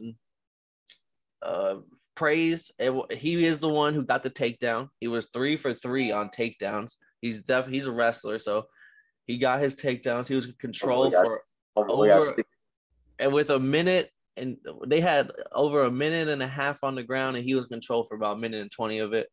uh, 1.43 1.77
praise, 2.15 2.71
it, 2.79 2.95
he 3.13 3.45
is 3.45 3.59
the 3.59 3.75
one 3.75 3.93
who 3.93 4.05
got 4.05 4.23
the 4.23 4.31
takedown. 4.31 4.91
He 5.01 5.09
was 5.09 5.31
three 5.33 5.57
for 5.57 5.75
three 5.75 6.13
on 6.13 6.29
takedowns. 6.29 6.93
He's 7.21 7.43
def 7.43 7.67
he's 7.67 7.87
a 7.87 7.93
wrestler, 7.93 8.39
so 8.39 8.67
he 9.27 9.39
got 9.39 9.61
his 9.61 9.77
takedowns. 9.77 10.27
He 10.29 10.35
was 10.35 10.47
in 10.47 10.53
control 10.59 11.07
Oh, 11.07 11.25
for 11.25 11.43
Oh, 11.77 12.05
Over- 12.05 12.43
and 13.19 13.33
with 13.33 13.51
a 13.51 13.59
minute 13.59 14.11
and 14.37 14.59
they 14.87 15.01
had 15.01 15.31
over 15.53 15.83
a 15.83 15.91
minute 15.91 16.29
and 16.29 16.43
a 16.43 16.47
half 16.49 16.83
on 16.85 16.95
the 16.97 17.03
ground 17.03 17.37
and 17.37 17.45
he 17.45 17.55
was 17.55 17.67
controlled 17.67 18.09
for 18.09 18.17
about 18.17 18.37
a 18.37 18.41
minute 18.41 18.61
and 18.61 18.71
20 18.73 18.99
of 18.99 19.13
it 19.13 19.29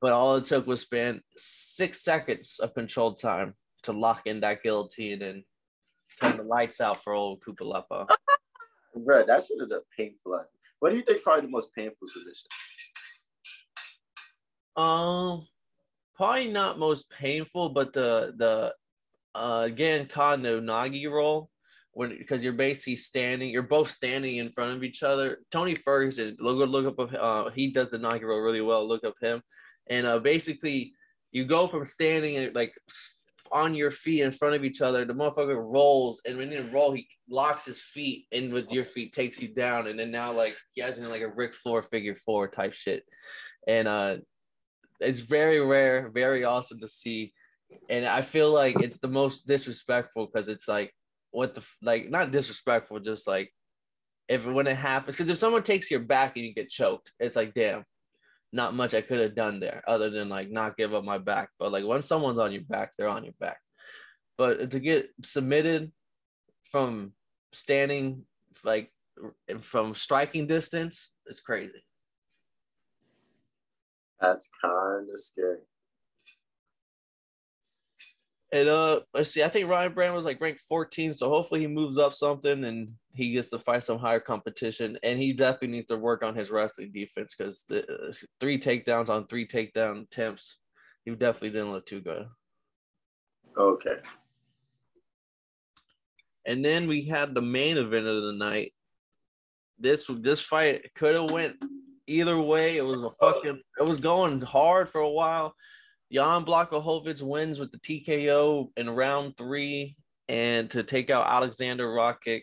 but 0.00 0.12
all 0.12 0.36
it 0.36 0.44
took 0.46 0.66
was 0.66 0.84
Spann 0.86 1.20
six 1.36 2.02
seconds 2.02 2.58
of 2.60 2.72
controlled 2.74 3.20
time 3.20 3.54
to 3.82 3.92
lock 3.92 4.22
in 4.26 4.40
that 4.40 4.62
guillotine 4.62 5.20
and 5.22 5.44
turn 6.20 6.38
the 6.38 6.42
lights 6.42 6.80
out 6.80 7.02
for 7.02 7.12
old 7.12 7.42
Cutelaba. 7.42 8.08
Bro, 8.96 9.26
that 9.26 9.42
shit 9.42 9.58
is 9.60 9.70
a 9.70 9.80
painful. 9.96 10.42
What 10.80 10.90
do 10.90 10.96
you 10.96 11.02
think? 11.02 11.22
Probably 11.22 11.42
the 11.42 11.48
most 11.48 11.68
painful 11.74 12.06
submission. 12.06 12.48
um 14.76 15.46
probably 16.14 16.48
not 16.48 16.78
most 16.78 17.10
painful 17.10 17.68
but 17.70 17.92
the 17.92 18.32
the 18.38 18.72
uh 19.34 19.62
again 19.64 20.06
Kano 20.06 20.60
Nagi 20.60 21.10
roll 21.10 21.50
when 21.92 22.16
because 22.16 22.44
you're 22.44 22.52
basically 22.52 22.96
standing, 22.96 23.50
you're 23.50 23.62
both 23.62 23.90
standing 23.90 24.36
in 24.36 24.50
front 24.50 24.76
of 24.76 24.84
each 24.84 25.02
other. 25.02 25.38
Tony 25.50 25.74
Ferguson, 25.74 26.36
look 26.38 26.68
look 26.68 26.98
up, 26.98 27.12
uh, 27.18 27.50
he 27.50 27.72
does 27.72 27.90
the 27.90 27.98
nagi 27.98 28.22
roll 28.22 28.40
really 28.40 28.60
well. 28.60 28.86
Look 28.86 29.04
up 29.04 29.14
him, 29.20 29.42
and 29.88 30.06
uh, 30.06 30.18
basically 30.18 30.94
you 31.32 31.44
go 31.44 31.68
from 31.68 31.86
standing 31.86 32.52
like 32.54 32.72
on 33.52 33.74
your 33.74 33.90
feet 33.90 34.22
in 34.22 34.30
front 34.30 34.54
of 34.54 34.64
each 34.64 34.80
other. 34.80 35.04
The 35.04 35.14
motherfucker 35.14 35.60
rolls, 35.60 36.20
and 36.24 36.38
when 36.38 36.52
you 36.52 36.62
roll, 36.72 36.92
he 36.92 37.08
locks 37.28 37.64
his 37.64 37.80
feet 37.80 38.26
in 38.30 38.52
with 38.52 38.72
your 38.72 38.84
feet, 38.84 39.12
takes 39.12 39.42
you 39.42 39.52
down, 39.52 39.88
and 39.88 39.98
then 39.98 40.10
now 40.12 40.32
like 40.32 40.56
he 40.72 40.82
has 40.82 40.98
in 40.98 41.08
like 41.08 41.22
a 41.22 41.28
Ric 41.28 41.54
Flair 41.54 41.82
figure 41.82 42.16
four 42.24 42.48
type 42.48 42.72
shit, 42.72 43.04
and 43.66 43.88
uh, 43.88 44.16
it's 45.00 45.20
very 45.20 45.60
rare, 45.60 46.10
very 46.14 46.44
awesome 46.44 46.78
to 46.80 46.88
see. 46.88 47.32
And 47.88 48.06
I 48.06 48.22
feel 48.22 48.52
like 48.52 48.80
it's 48.82 48.98
the 49.00 49.08
most 49.08 49.46
disrespectful 49.46 50.26
because 50.26 50.48
it's 50.48 50.68
like 50.68 50.94
what 51.30 51.54
the 51.54 51.64
like 51.82 52.10
not 52.10 52.32
disrespectful, 52.32 53.00
just 53.00 53.26
like 53.26 53.52
if 54.28 54.46
when 54.46 54.66
it 54.66 54.76
happens, 54.76 55.16
because 55.16 55.28
if 55.28 55.38
someone 55.38 55.62
takes 55.62 55.90
your 55.90 56.00
back 56.00 56.36
and 56.36 56.44
you 56.44 56.54
get 56.54 56.68
choked, 56.68 57.12
it's 57.18 57.36
like 57.36 57.54
damn, 57.54 57.84
not 58.52 58.74
much 58.74 58.94
I 58.94 59.00
could 59.00 59.20
have 59.20 59.34
done 59.34 59.60
there 59.60 59.82
other 59.86 60.10
than 60.10 60.28
like 60.28 60.50
not 60.50 60.76
give 60.76 60.94
up 60.94 61.04
my 61.04 61.18
back. 61.18 61.50
But 61.58 61.72
like 61.72 61.84
when 61.84 62.02
someone's 62.02 62.38
on 62.38 62.52
your 62.52 62.62
back, 62.62 62.92
they're 62.96 63.08
on 63.08 63.24
your 63.24 63.34
back. 63.40 63.58
But 64.38 64.70
to 64.70 64.80
get 64.80 65.10
submitted 65.24 65.92
from 66.70 67.12
standing 67.52 68.24
like 68.64 68.92
from 69.60 69.94
striking 69.94 70.46
distance, 70.46 71.10
it's 71.26 71.40
crazy. 71.40 71.84
That's 74.20 74.48
kind 74.62 75.08
of 75.10 75.18
scary. 75.18 75.58
And 78.52 78.68
uh, 78.68 79.00
let's 79.14 79.30
see. 79.30 79.44
I 79.44 79.48
think 79.48 79.68
Ryan 79.68 79.92
Brand 79.92 80.14
was 80.14 80.24
like 80.24 80.40
ranked 80.40 80.62
14, 80.62 81.14
so 81.14 81.28
hopefully 81.28 81.60
he 81.60 81.66
moves 81.68 81.98
up 81.98 82.14
something 82.14 82.64
and 82.64 82.88
he 83.14 83.32
gets 83.32 83.50
to 83.50 83.58
fight 83.58 83.84
some 83.84 83.98
higher 83.98 84.18
competition. 84.18 84.98
And 85.04 85.20
he 85.20 85.32
definitely 85.32 85.68
needs 85.68 85.86
to 85.88 85.96
work 85.96 86.24
on 86.24 86.34
his 86.34 86.50
wrestling 86.50 86.90
defense 86.92 87.34
because 87.36 87.64
the 87.68 87.84
uh, 87.84 88.12
three 88.40 88.58
takedowns 88.58 89.08
on 89.08 89.26
three 89.26 89.46
takedown 89.46 90.02
attempts, 90.02 90.58
he 91.04 91.12
definitely 91.12 91.50
didn't 91.50 91.72
look 91.72 91.86
too 91.86 92.00
good. 92.00 92.26
Okay. 93.56 93.96
And 96.46 96.64
then 96.64 96.88
we 96.88 97.02
had 97.02 97.34
the 97.34 97.42
main 97.42 97.78
event 97.78 98.06
of 98.06 98.22
the 98.22 98.32
night. 98.32 98.72
This 99.78 100.04
this 100.08 100.42
fight 100.42 100.92
could 100.94 101.14
have 101.14 101.30
went 101.30 101.56
either 102.06 102.38
way. 102.38 102.76
It 102.76 102.84
was 102.84 103.02
a 103.02 103.10
fucking. 103.20 103.60
It 103.78 103.82
was 103.82 104.00
going 104.00 104.40
hard 104.40 104.90
for 104.90 105.00
a 105.00 105.08
while. 105.08 105.54
Jan 106.12 106.44
Blachowicz 106.44 107.22
wins 107.22 107.60
with 107.60 107.70
the 107.70 107.78
TKO 107.78 108.70
in 108.76 108.90
round 108.90 109.36
three, 109.36 109.96
and 110.28 110.70
to 110.70 110.82
take 110.82 111.10
out 111.10 111.26
Alexander 111.26 111.86
Rakic. 111.88 112.42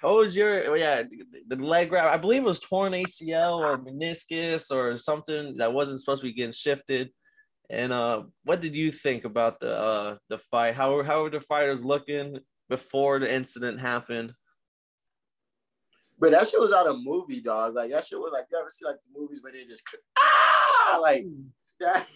What 0.00 0.14
was 0.14 0.34
your 0.34 0.70
oh 0.70 0.74
yeah 0.74 1.02
the 1.48 1.56
leg 1.56 1.92
wrap? 1.92 2.06
I 2.06 2.16
believe 2.16 2.42
it 2.42 2.46
was 2.46 2.60
torn 2.60 2.92
ACL 2.92 3.58
or 3.58 3.78
meniscus 3.78 4.70
or 4.70 4.96
something 4.96 5.58
that 5.58 5.72
wasn't 5.72 6.00
supposed 6.00 6.22
to 6.22 6.28
be 6.28 6.32
getting 6.32 6.52
shifted. 6.52 7.10
And 7.68 7.92
uh, 7.92 8.22
what 8.44 8.60
did 8.60 8.74
you 8.74 8.90
think 8.90 9.24
about 9.24 9.60
the 9.60 9.76
uh, 9.76 10.16
the 10.28 10.38
fight? 10.38 10.74
How 10.74 11.02
how 11.02 11.22
were 11.22 11.30
the 11.30 11.40
fighters 11.40 11.84
looking 11.84 12.38
before 12.68 13.18
the 13.18 13.32
incident 13.32 13.78
happened? 13.78 14.32
But 16.18 16.32
that 16.32 16.48
shit 16.48 16.60
was 16.60 16.72
out 16.72 16.86
of 16.86 16.96
movie, 16.98 17.40
dog. 17.40 17.74
Like 17.74 17.90
that 17.90 18.04
shit 18.04 18.18
was 18.18 18.32
like 18.32 18.46
you 18.50 18.58
ever 18.58 18.70
see 18.70 18.86
like 18.86 18.96
the 18.96 19.20
movies 19.20 19.40
where 19.42 19.52
they 19.52 19.64
just 19.64 19.84
ah 20.18 20.98
like 21.00 21.24
that. 21.80 22.06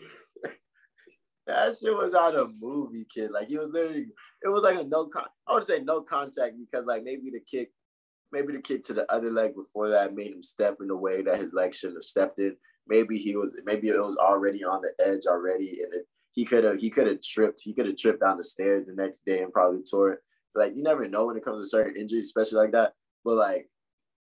that 1.47 1.75
shit 1.77 1.95
was 1.95 2.15
out 2.15 2.37
of 2.37 2.53
movie, 2.61 3.07
kid. 3.13 3.31
Like 3.31 3.49
he 3.49 3.59
was 3.59 3.71
literally, 3.73 4.07
it 4.43 4.49
was 4.49 4.63
like 4.63 4.79
a 4.79 4.85
no 4.85 5.07
con. 5.07 5.25
I 5.47 5.55
would 5.55 5.65
say 5.65 5.81
no 5.81 6.03
contact 6.03 6.55
because 6.59 6.87
like 6.87 7.05
maybe 7.05 7.31
the 7.31 7.41
kick, 7.41 7.71
maybe 8.33 8.53
the 8.53 8.63
kick 8.63 8.85
to 8.85 8.95
the 8.95 9.11
other 9.13 9.31
leg 9.31 9.55
before 9.55 9.89
that 9.91 10.15
made 10.15 10.33
him 10.33 10.43
step 10.43 10.77
in 10.81 10.91
a 10.91 10.97
way 10.97 11.23
that 11.23 11.39
his 11.39 11.53
leg 11.53 11.75
shouldn't 11.75 11.99
have 11.99 12.05
stepped 12.05 12.39
in. 12.39 12.57
Maybe 12.87 13.19
he 13.19 13.37
was, 13.37 13.55
maybe 13.65 13.89
it 13.89 13.99
was 13.99 14.17
already 14.17 14.63
on 14.63 14.83
the 14.83 14.93
edge 15.05 15.27
already, 15.27 15.81
and 15.83 15.95
it, 15.95 16.07
he 16.33 16.45
could 16.45 16.65
have, 16.65 16.81
he 16.81 16.91
could 16.91 17.07
have 17.07 17.23
tripped, 17.23 17.61
he 17.63 17.73
could 17.73 17.87
have 17.87 17.97
tripped 17.97 18.21
down 18.21 18.37
the 18.37 18.45
stairs 18.45 18.87
the 18.87 18.95
next 18.95 19.25
day 19.25 19.43
and 19.43 19.53
probably 19.53 19.81
tore 19.89 20.13
it. 20.13 20.19
Like 20.55 20.77
you 20.77 20.83
never 20.83 21.09
know 21.09 21.27
when 21.27 21.37
it 21.37 21.45
comes 21.45 21.63
to 21.63 21.69
certain 21.69 21.97
injuries, 21.97 22.27
especially 22.27 22.59
like 22.59 22.73
that. 22.73 22.93
But 23.25 23.35
like 23.35 23.69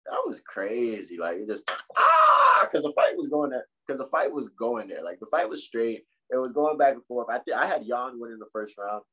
that 0.05 0.21
was 0.25 0.41
crazy. 0.41 1.17
Like 1.17 1.37
it 1.37 1.47
just 1.47 1.69
ah, 1.97 2.59
because 2.61 2.83
the 2.83 2.93
fight 2.95 3.17
was 3.17 3.27
going 3.27 3.51
there. 3.51 3.67
Because 3.85 3.99
the 3.99 4.07
fight 4.07 4.31
was 4.31 4.49
going 4.49 4.87
there. 4.87 5.03
Like 5.03 5.19
the 5.19 5.27
fight 5.27 5.49
was 5.49 5.65
straight. 5.65 6.03
It 6.29 6.37
was 6.37 6.51
going 6.51 6.77
back 6.77 6.93
and 6.93 7.05
forth. 7.05 7.27
I 7.29 7.39
think 7.39 7.57
I 7.57 7.65
had 7.65 7.83
Yan 7.83 8.19
winning 8.19 8.39
the 8.39 8.49
first 8.51 8.75
round, 8.77 9.03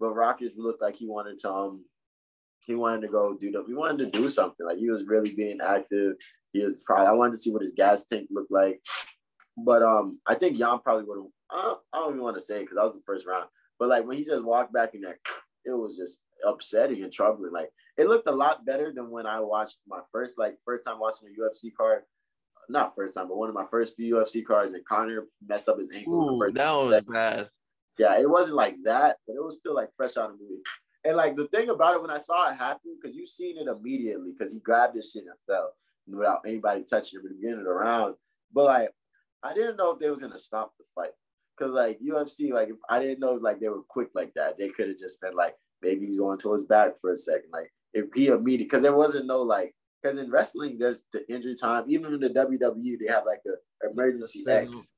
but 0.00 0.14
Rakic 0.14 0.52
looked 0.56 0.82
like 0.82 0.96
he 0.96 1.06
wanted 1.06 1.38
to 1.38 1.52
um 1.52 1.84
he 2.60 2.74
wanted 2.74 3.02
to 3.02 3.08
go 3.08 3.36
do 3.36 3.50
the 3.50 3.62
he 3.66 3.74
wanted 3.74 4.10
to 4.10 4.18
do 4.18 4.28
something. 4.28 4.66
Like 4.66 4.78
he 4.78 4.90
was 4.90 5.04
really 5.04 5.34
being 5.34 5.58
active. 5.64 6.14
He 6.52 6.64
was 6.64 6.82
probably 6.86 7.06
I 7.06 7.12
wanted 7.12 7.32
to 7.32 7.38
see 7.38 7.52
what 7.52 7.62
his 7.62 7.72
gas 7.76 8.06
tank 8.06 8.28
looked 8.30 8.50
like. 8.50 8.80
But 9.56 9.82
um 9.82 10.20
I 10.26 10.34
think 10.34 10.58
Yan 10.58 10.80
probably 10.80 11.04
would 11.04 11.18
have 11.18 11.26
uh, 11.50 11.74
I 11.92 11.98
don't 11.98 12.14
even 12.14 12.22
want 12.22 12.36
to 12.36 12.42
say 12.42 12.60
because 12.60 12.76
that 12.76 12.82
was 12.82 12.92
the 12.92 13.02
first 13.06 13.26
round. 13.26 13.46
But 13.78 13.88
like 13.88 14.06
when 14.06 14.16
he 14.16 14.24
just 14.24 14.44
walked 14.44 14.72
back 14.72 14.94
in 14.94 15.02
there, 15.02 15.18
it 15.64 15.70
was 15.70 15.96
just 15.96 16.20
upsetting 16.46 17.02
and 17.02 17.12
troubling. 17.12 17.52
Like 17.52 17.70
it 17.96 18.08
looked 18.08 18.26
a 18.26 18.32
lot 18.32 18.64
better 18.64 18.92
than 18.94 19.10
when 19.10 19.26
I 19.26 19.40
watched 19.40 19.78
my 19.86 20.00
first 20.12 20.38
like 20.38 20.56
first 20.64 20.84
time 20.84 20.98
watching 20.98 21.28
a 21.28 21.40
UFC 21.40 21.70
card. 21.76 22.02
Not 22.68 22.94
first 22.94 23.14
time, 23.14 23.28
but 23.28 23.36
one 23.36 23.48
of 23.48 23.54
my 23.54 23.66
first 23.70 23.96
few 23.96 24.16
UFC 24.16 24.44
cards, 24.44 24.72
and 24.72 24.84
Conor 24.84 25.26
messed 25.46 25.68
up 25.68 25.78
his 25.78 25.90
ankle. 25.94 26.42
Ooh, 26.42 26.52
that 26.52 26.72
was 26.72 27.02
bad. 27.02 27.48
Yeah, 27.98 28.18
it 28.18 28.28
wasn't 28.28 28.56
like 28.56 28.76
that, 28.84 29.18
but 29.26 29.34
it 29.34 29.44
was 29.44 29.56
still 29.56 29.74
like 29.74 29.90
fresh 29.94 30.16
out 30.16 30.30
of 30.30 30.38
the 30.38 30.44
movie. 30.44 30.62
And 31.04 31.16
like 31.16 31.36
the 31.36 31.46
thing 31.48 31.68
about 31.68 31.94
it, 31.94 32.02
when 32.02 32.10
I 32.10 32.18
saw 32.18 32.50
it 32.50 32.56
happen, 32.56 32.96
because 33.00 33.16
you 33.16 33.26
seen 33.26 33.58
it 33.58 33.68
immediately, 33.68 34.32
because 34.36 34.54
he 34.54 34.60
grabbed 34.60 34.96
his 34.96 35.10
shit 35.10 35.24
and 35.24 35.34
fell 35.46 35.72
without 36.06 36.40
anybody 36.46 36.82
touching 36.82 37.20
him 37.20 37.26
at 37.26 37.30
the 37.30 37.36
beginning 37.36 37.58
of 37.58 37.64
the 37.64 37.72
round. 37.72 38.14
But 38.52 38.64
like, 38.64 38.90
I 39.42 39.52
didn't 39.54 39.76
know 39.76 39.92
if 39.92 39.98
they 39.98 40.10
was 40.10 40.22
gonna 40.22 40.38
stop 40.38 40.72
the 40.78 40.84
fight. 40.94 41.12
Cause 41.58 41.70
like 41.70 42.00
UFC, 42.00 42.52
like 42.52 42.68
if 42.70 42.76
I 42.88 42.98
didn't 42.98 43.20
know 43.20 43.34
like 43.34 43.60
they 43.60 43.68
were 43.68 43.82
quick 43.88 44.08
like 44.14 44.32
that. 44.34 44.58
They 44.58 44.70
could 44.70 44.88
have 44.88 44.98
just 44.98 45.20
been 45.20 45.36
like, 45.36 45.54
maybe 45.82 46.06
he's 46.06 46.18
going 46.18 46.38
to 46.38 46.52
his 46.52 46.64
back 46.64 46.98
for 47.00 47.12
a 47.12 47.16
second. 47.16 47.50
Like 47.52 47.72
if 47.92 48.06
he 48.14 48.26
immediate, 48.28 48.66
because 48.66 48.82
there 48.82 48.96
wasn't 48.96 49.26
no 49.26 49.42
like, 49.42 49.74
because 50.04 50.18
in 50.18 50.30
wrestling 50.30 50.78
there's 50.78 51.02
the 51.12 51.30
injury 51.32 51.54
time. 51.54 51.84
Even 51.88 52.14
in 52.14 52.20
the 52.20 52.30
WWE, 52.30 52.96
they 52.98 53.12
have 53.12 53.24
like 53.26 53.40
a 53.46 53.90
emergency 53.90 54.44
X. 54.46 54.92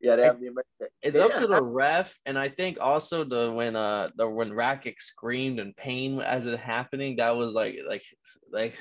Yeah, 0.00 0.16
they 0.16 0.22
have 0.24 0.40
the 0.40 0.46
emergency. 0.46 0.94
It's 1.02 1.18
up 1.18 1.36
to 1.36 1.46
the 1.46 1.62
ref, 1.62 2.18
and 2.26 2.38
I 2.38 2.48
think 2.48 2.78
also 2.80 3.24
the 3.24 3.52
when 3.52 3.76
uh 3.76 4.10
the 4.16 4.28
when 4.28 4.50
Rakic 4.50 4.98
screamed 4.98 5.58
in 5.58 5.74
pain 5.74 6.20
as 6.20 6.46
it 6.46 6.58
happening, 6.58 7.16
that 7.16 7.36
was 7.36 7.52
like 7.52 7.76
like 7.88 8.04
like 8.50 8.74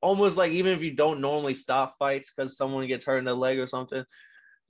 almost 0.00 0.36
like 0.36 0.52
even 0.52 0.72
if 0.72 0.82
you 0.82 0.94
don't 0.94 1.20
normally 1.20 1.54
stop 1.54 1.94
fights 1.98 2.32
because 2.34 2.56
someone 2.56 2.86
gets 2.86 3.04
hurt 3.04 3.18
in 3.18 3.24
the 3.24 3.34
leg 3.34 3.58
or 3.58 3.66
something, 3.66 4.04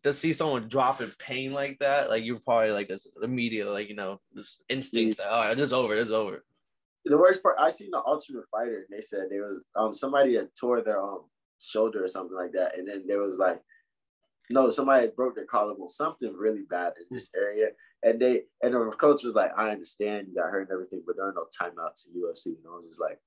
to 0.05 0.15
see 0.15 0.33
someone 0.33 0.69
drop 0.69 1.00
in 1.00 1.12
pain 1.19 1.53
like 1.53 1.79
that, 1.81 2.09
like 2.09 2.25
you're 2.25 2.41
probably 2.41 2.71
like 2.71 2.88
this 2.88 3.07
immediate, 3.23 3.69
like 3.71 3.88
you 3.88 3.97
know, 3.97 4.21
this 4.33 4.62
instinct. 4.69 5.19
Like, 5.19 5.29
All 5.29 5.45
right, 5.45 5.57
this 5.57 5.67
is 5.67 5.73
over. 5.73 5.95
This 5.95 6.07
is 6.07 6.12
over. 6.12 6.45
The 7.09 7.19
worst 7.19 7.43
part, 7.43 7.57
I 7.59 7.71
seen 7.71 7.91
the 7.91 8.03
Ultimate 8.05 8.45
Fighter, 8.50 8.77
and 8.77 8.87
they 8.91 9.00
said 9.00 9.27
there 9.31 9.47
was 9.47 9.62
um 9.77 9.93
somebody 9.93 10.35
had 10.35 10.49
tore 10.59 10.83
their 10.83 11.03
um 11.03 11.25
shoulder 11.61 12.05
or 12.05 12.09
something 12.09 12.37
like 12.37 12.53
that, 12.53 12.79
and 12.79 12.88
then 12.88 13.05
there 13.07 13.21
was 13.21 13.38
like, 13.38 13.61
no, 14.50 14.69
somebody 14.71 15.03
had 15.03 15.17
broke 15.17 15.37
their 15.37 15.47
collarbone, 15.47 15.88
something 15.88 16.33
really 16.35 16.62
bad 16.69 16.95
in 16.99 17.07
this 17.11 17.31
area, 17.37 17.69
and 18.03 18.21
they 18.21 18.43
and 18.62 18.75
the 18.75 18.91
coach 18.91 19.25
was 19.25 19.35
like, 19.35 19.53
I 19.57 19.71
understand 19.71 20.29
you 20.29 20.35
got 20.35 20.50
hurt 20.50 20.62
and 20.62 20.73
everything, 20.73 21.03
but 21.07 21.17
there 21.17 21.29
are 21.29 21.35
no 21.35 21.47
timeouts 21.61 22.09
in 22.09 22.21
UFC, 22.21 22.47
and 22.47 22.65
I 22.67 22.77
was 22.77 22.87
just 22.87 23.00
like, 23.00 23.19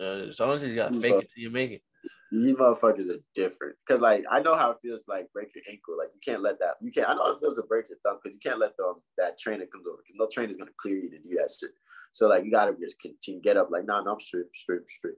uh, 0.00 0.32
sometimes 0.32 0.62
you 0.62 0.74
gotta 0.74 1.00
fake 1.00 1.14
it 1.14 1.28
till 1.34 1.42
you 1.42 1.50
make 1.50 1.72
it 1.72 1.82
you 2.30 2.56
motherfuckers 2.56 3.08
are 3.08 3.20
different. 3.34 3.76
Cause 3.88 4.00
like 4.00 4.24
I 4.30 4.40
know 4.40 4.56
how 4.56 4.70
it 4.70 4.78
feels 4.82 5.04
like 5.08 5.32
break 5.32 5.54
your 5.54 5.64
ankle. 5.68 5.96
Like 5.98 6.10
you 6.14 6.20
can't 6.24 6.42
let 6.42 6.58
that. 6.60 6.74
You 6.80 6.92
can't. 6.92 7.08
I 7.08 7.14
know 7.14 7.24
how 7.24 7.32
it 7.32 7.40
feels 7.40 7.56
to 7.56 7.62
break 7.62 7.86
your 7.88 7.98
thumb 8.04 8.18
because 8.22 8.34
you 8.34 8.40
can't 8.40 8.60
let 8.60 8.76
them 8.76 8.96
that 9.16 9.38
trainer 9.38 9.66
comes 9.66 9.86
over 9.86 9.98
because 9.98 10.16
no 10.16 10.28
trainer's 10.30 10.56
gonna 10.56 10.70
clear 10.78 10.96
you 10.96 11.10
to 11.10 11.18
do 11.18 11.36
that 11.38 11.50
shit. 11.58 11.70
So 12.18 12.28
like 12.28 12.44
you 12.44 12.50
gotta 12.50 12.74
just 12.80 13.00
continue 13.00 13.40
get 13.40 13.56
up. 13.56 13.68
Like 13.70 13.86
nah, 13.86 14.02
no, 14.02 14.14
I'm 14.14 14.20
straight, 14.20 14.46
straight, 14.52 14.90
straight. 14.90 15.14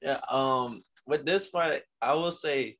Yeah. 0.00 0.20
Um. 0.30 0.82
With 1.04 1.26
this 1.26 1.48
fight, 1.48 1.82
I 2.00 2.14
will 2.14 2.30
say. 2.30 2.76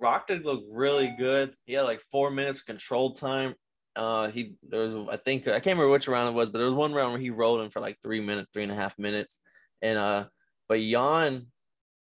Rock 0.00 0.28
did 0.28 0.44
look 0.44 0.64
really 0.70 1.14
good. 1.18 1.54
He 1.66 1.72
had 1.74 1.82
like 1.82 2.00
four 2.00 2.30
minutes 2.30 2.62
control 2.62 3.14
time. 3.14 3.54
Uh, 3.96 4.28
he 4.28 4.54
there 4.68 4.88
was 4.88 5.08
I 5.10 5.16
think 5.18 5.46
I 5.46 5.60
can't 5.60 5.78
remember 5.78 5.90
which 5.90 6.08
round 6.08 6.28
it 6.28 6.34
was, 6.34 6.50
but 6.50 6.58
there 6.58 6.66
was 6.66 6.74
one 6.74 6.92
round 6.92 7.12
where 7.12 7.20
he 7.20 7.30
rolled 7.30 7.60
him 7.60 7.70
for 7.70 7.80
like 7.80 7.96
three 8.02 8.20
minutes, 8.20 8.50
three 8.52 8.64
and 8.64 8.72
a 8.72 8.76
half 8.76 8.98
minutes, 8.98 9.40
and 9.80 9.98
uh, 9.98 10.24
but 10.68 10.80
Yan 10.80 11.46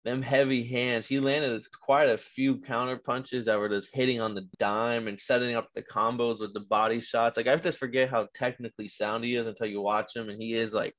them 0.05 0.21
heavy 0.21 0.63
hands. 0.63 1.07
He 1.07 1.19
landed 1.19 1.65
quite 1.81 2.09
a 2.09 2.17
few 2.17 2.61
counter 2.61 2.95
punches 2.95 3.47
that 3.47 3.57
were 3.57 3.67
just 3.67 3.89
hitting 3.91 4.21
on 4.21 4.35
the 4.35 4.47
dime 4.59 5.07
and 5.07 5.19
setting 5.19 5.55
up 5.55 5.67
the 5.73 5.81
combos 5.81 6.39
with 6.39 6.53
the 6.53 6.59
body 6.61 7.01
shots. 7.01 7.37
Like 7.37 7.47
I 7.47 7.55
just 7.55 7.79
forget 7.79 8.09
how 8.09 8.27
technically 8.35 8.87
sound 8.87 9.23
he 9.23 9.35
is 9.35 9.47
until 9.47 9.65
you 9.65 9.81
watch 9.81 10.15
him, 10.15 10.29
and 10.29 10.39
he 10.39 10.53
is 10.53 10.73
like 10.73 10.95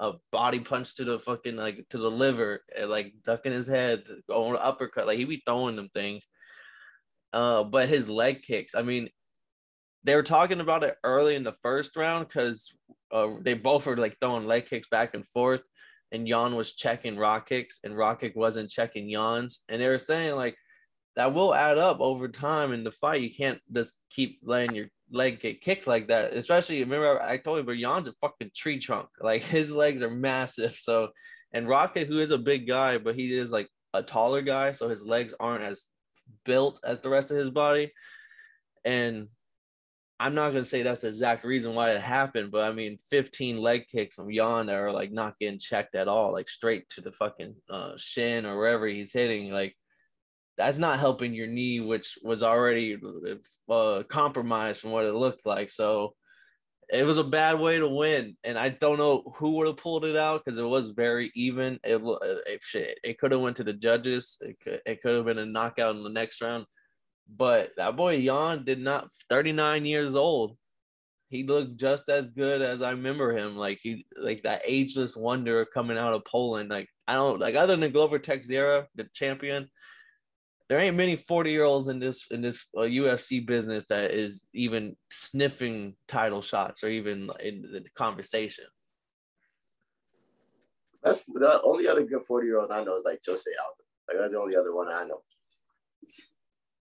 a 0.00 0.14
body 0.32 0.58
punch 0.58 0.96
to 0.96 1.04
the 1.04 1.20
fucking 1.20 1.56
like 1.56 1.86
to 1.90 1.98
the 1.98 2.10
liver, 2.10 2.64
and, 2.76 2.90
like 2.90 3.14
ducking 3.24 3.52
his 3.52 3.68
head, 3.68 4.02
going 4.28 4.58
uppercut. 4.60 5.06
Like 5.06 5.18
he 5.18 5.24
be 5.24 5.42
throwing 5.46 5.76
them 5.76 5.88
things. 5.94 6.28
Uh, 7.32 7.62
but 7.62 7.88
his 7.88 8.08
leg 8.08 8.42
kicks. 8.42 8.74
I 8.74 8.82
mean, 8.82 9.10
they 10.02 10.16
were 10.16 10.24
talking 10.24 10.60
about 10.60 10.82
it 10.82 10.96
early 11.04 11.36
in 11.36 11.44
the 11.44 11.52
first 11.52 11.94
round 11.94 12.26
because 12.26 12.72
uh, 13.12 13.28
they 13.42 13.54
both 13.54 13.86
were 13.86 13.96
like 13.96 14.16
throwing 14.20 14.46
leg 14.46 14.66
kicks 14.66 14.88
back 14.88 15.14
and 15.14 15.26
forth 15.28 15.62
and 16.12 16.26
Yan 16.26 16.56
was 16.56 16.74
checking 16.74 17.16
Rakic 17.16 17.66
and 17.84 17.94
Rakic 17.94 18.34
wasn't 18.34 18.70
checking 18.70 19.08
Yan's. 19.08 19.62
And 19.68 19.80
they 19.80 19.88
were 19.88 19.98
saying 19.98 20.36
like 20.36 20.56
that 21.16 21.34
will 21.34 21.54
add 21.54 21.78
up 21.78 22.00
over 22.00 22.28
time 22.28 22.72
in 22.72 22.84
the 22.84 22.92
fight. 22.92 23.22
You 23.22 23.34
can't 23.34 23.60
just 23.72 23.96
keep 24.10 24.38
letting 24.42 24.74
your 24.74 24.86
leg 25.10 25.40
get 25.40 25.60
kicked 25.60 25.86
like 25.86 26.08
that. 26.08 26.32
Especially 26.32 26.80
remember 26.80 27.20
I 27.20 27.36
told 27.36 27.58
you, 27.58 27.64
but 27.64 27.78
Yan's 27.78 28.08
a 28.08 28.14
fucking 28.20 28.50
tree 28.56 28.78
trunk. 28.78 29.08
Like 29.20 29.42
his 29.42 29.72
legs 29.72 30.02
are 30.02 30.10
massive. 30.10 30.76
So 30.78 31.10
and 31.52 31.66
Rakic, 31.66 32.06
who 32.06 32.18
is 32.18 32.30
a 32.30 32.38
big 32.38 32.66
guy, 32.66 32.98
but 32.98 33.14
he 33.14 33.34
is 33.36 33.52
like 33.52 33.68
a 33.94 34.02
taller 34.02 34.42
guy, 34.42 34.72
so 34.72 34.88
his 34.88 35.02
legs 35.02 35.34
aren't 35.40 35.64
as 35.64 35.86
built 36.44 36.78
as 36.84 37.00
the 37.00 37.08
rest 37.08 37.30
of 37.30 37.38
his 37.38 37.50
body. 37.50 37.92
And 38.84 39.28
I'm 40.20 40.34
not 40.34 40.50
gonna 40.50 40.64
say 40.64 40.82
that's 40.82 41.00
the 41.00 41.08
exact 41.08 41.44
reason 41.44 41.74
why 41.74 41.92
it 41.92 42.00
happened, 42.00 42.50
but 42.50 42.64
I 42.64 42.72
mean, 42.72 42.98
15 43.08 43.56
leg 43.58 43.86
kicks 43.88 44.16
from 44.16 44.26
that 44.26 44.68
are 44.74 44.90
like 44.92 45.12
not 45.12 45.38
getting 45.38 45.60
checked 45.60 45.94
at 45.94 46.08
all, 46.08 46.32
like 46.32 46.48
straight 46.48 46.90
to 46.90 47.00
the 47.00 47.12
fucking 47.12 47.54
uh, 47.70 47.92
shin 47.96 48.44
or 48.44 48.56
wherever 48.56 48.86
he's 48.86 49.12
hitting. 49.12 49.52
Like 49.52 49.76
that's 50.56 50.78
not 50.78 50.98
helping 50.98 51.34
your 51.34 51.46
knee, 51.46 51.78
which 51.78 52.18
was 52.22 52.42
already 52.42 52.98
uh, 53.70 54.02
compromised 54.08 54.80
from 54.80 54.90
what 54.90 55.04
it 55.04 55.14
looked 55.14 55.46
like. 55.46 55.70
So 55.70 56.14
it 56.92 57.06
was 57.06 57.18
a 57.18 57.24
bad 57.24 57.60
way 57.60 57.78
to 57.78 57.88
win, 57.88 58.36
and 58.42 58.58
I 58.58 58.70
don't 58.70 58.98
know 58.98 59.22
who 59.36 59.52
would 59.52 59.68
have 59.68 59.76
pulled 59.76 60.04
it 60.04 60.16
out 60.16 60.42
because 60.44 60.58
it 60.58 60.64
was 60.64 60.88
very 60.88 61.30
even. 61.36 61.78
It, 61.84 62.00
it 62.02 62.60
shit, 62.62 62.98
it 63.04 63.18
could 63.18 63.30
have 63.30 63.40
went 63.40 63.58
to 63.58 63.64
the 63.64 63.74
judges. 63.74 64.38
It 64.40 64.56
could, 64.60 64.80
it 64.84 65.00
could 65.00 65.14
have 65.14 65.26
been 65.26 65.38
a 65.38 65.46
knockout 65.46 65.94
in 65.94 66.02
the 66.02 66.10
next 66.10 66.40
round 66.40 66.66
but 67.28 67.70
that 67.76 67.96
boy 67.96 68.16
Yan 68.16 68.64
did 68.64 68.80
not 68.80 69.10
39 69.28 69.84
years 69.84 70.14
old. 70.16 70.56
He 71.28 71.42
looked 71.42 71.76
just 71.76 72.08
as 72.08 72.30
good 72.30 72.62
as 72.62 72.80
I 72.80 72.92
remember 72.92 73.36
him. 73.36 73.56
Like 73.56 73.80
he 73.82 74.06
like 74.16 74.42
that 74.44 74.62
ageless 74.64 75.14
wonder 75.14 75.66
coming 75.66 75.98
out 75.98 76.14
of 76.14 76.24
Poland. 76.24 76.70
Like 76.70 76.88
I 77.06 77.14
don't 77.14 77.38
like 77.38 77.54
other 77.54 77.76
than 77.76 77.92
Glover 77.92 78.18
Teixeira, 78.18 78.86
the 78.94 79.04
champion. 79.12 79.68
There 80.68 80.78
ain't 80.78 80.96
many 80.96 81.16
40 81.16 81.50
year 81.50 81.64
olds 81.64 81.88
in 81.88 81.98
this 81.98 82.26
in 82.30 82.40
this 82.40 82.64
uh, 82.76 82.80
UFC 82.80 83.44
business 83.44 83.86
that 83.86 84.10
is 84.10 84.46
even 84.54 84.96
sniffing 85.10 85.96
title 86.08 86.42
shots 86.42 86.82
or 86.82 86.88
even 86.88 87.30
in 87.40 87.62
the 87.62 87.84
conversation. 87.96 88.64
That's 91.02 91.24
the 91.24 91.60
only 91.62 91.88
other 91.88 92.04
good 92.04 92.22
40 92.22 92.46
year 92.46 92.60
old 92.60 92.70
I 92.70 92.84
know 92.84 92.96
is 92.96 93.04
like 93.04 93.20
Jose 93.26 93.50
Aldo. 93.50 93.84
Like 94.08 94.18
that's 94.18 94.32
the 94.32 94.40
only 94.40 94.56
other 94.56 94.74
one 94.74 94.88
I 94.88 95.04
know. 95.04 95.22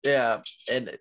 Yeah, 0.04 0.40
and 0.70 0.96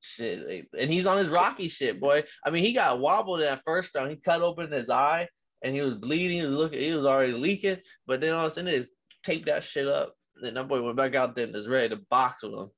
shit, 0.00 0.68
and 0.78 0.90
he's 0.90 1.06
on 1.06 1.18
his 1.18 1.28
Rocky 1.28 1.68
shit, 1.68 2.00
boy. 2.00 2.24
I 2.44 2.50
mean, 2.50 2.64
he 2.64 2.72
got 2.72 3.00
wobbled 3.00 3.40
in 3.40 3.46
that 3.46 3.62
first 3.64 3.94
round. 3.94 4.10
He 4.10 4.16
cut 4.16 4.42
open 4.42 4.70
his 4.70 4.90
eye, 4.90 5.28
and 5.62 5.74
he 5.74 5.82
was 5.82 5.94
bleeding. 5.94 6.38
He 6.38 6.46
was 6.46 6.56
looking, 6.56 6.80
he 6.80 6.94
was 6.94 7.06
already 7.06 7.32
leaking. 7.32 7.78
But 8.06 8.20
then 8.20 8.32
all 8.32 8.46
of 8.46 8.52
a 8.52 8.54
sudden, 8.54 8.72
he 8.72 8.84
taped 9.24 9.46
that 9.46 9.64
shit 9.64 9.88
up. 9.88 10.14
And 10.36 10.44
then 10.44 10.54
that 10.54 10.68
boy 10.68 10.82
went 10.82 10.96
back 10.96 11.14
out 11.14 11.34
there 11.34 11.44
and 11.44 11.54
was 11.54 11.68
ready 11.68 11.88
to 11.90 12.00
box 12.10 12.42
with 12.44 12.52
him. 12.52 12.70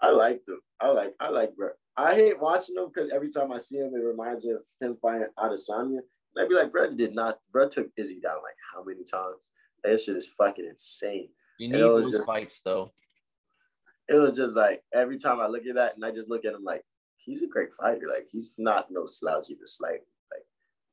I 0.00 0.10
like 0.10 0.44
them. 0.46 0.60
I 0.80 0.88
like. 0.88 1.14
I 1.20 1.28
like 1.28 1.56
bro. 1.56 1.70
I 1.96 2.14
hate 2.14 2.40
watching 2.40 2.76
them 2.76 2.90
because 2.92 3.10
every 3.10 3.30
time 3.30 3.52
I 3.52 3.58
see 3.58 3.78
him, 3.78 3.92
it 3.94 4.04
reminds 4.04 4.44
me 4.44 4.52
of 4.52 4.60
him 4.80 4.96
fighting 5.00 5.26
Adesanya. 5.38 5.98
And 5.98 6.38
I'd 6.38 6.48
be 6.48 6.54
like, 6.54 6.70
bro, 6.70 6.90
did 6.92 7.14
not. 7.14 7.38
Bro 7.50 7.70
took 7.70 7.88
Izzy 7.96 8.20
down 8.20 8.36
like 8.36 8.54
how 8.74 8.84
many 8.84 9.04
times? 9.04 9.50
That 9.84 9.98
shit 9.98 10.16
is 10.16 10.28
fucking 10.28 10.66
insane. 10.66 11.30
You 11.58 11.68
need 11.68 11.80
those 11.80 12.10
just, 12.10 12.26
fights 12.26 12.56
though 12.64 12.92
it 14.08 14.14
was 14.14 14.36
just 14.36 14.56
like 14.56 14.82
every 14.92 15.18
time 15.18 15.40
I 15.40 15.46
look 15.46 15.66
at 15.66 15.74
that 15.74 15.94
and 15.94 16.04
I 16.04 16.10
just 16.10 16.28
look 16.28 16.44
at 16.44 16.54
him 16.54 16.64
like 16.64 16.82
he's 17.16 17.42
a 17.42 17.46
great 17.46 17.72
fighter. 17.74 18.06
Like 18.08 18.28
he's 18.30 18.52
not 18.56 18.86
no 18.90 19.04
slouchy 19.06 19.54
to 19.54 19.66
slight. 19.66 20.00
Like 20.32 20.44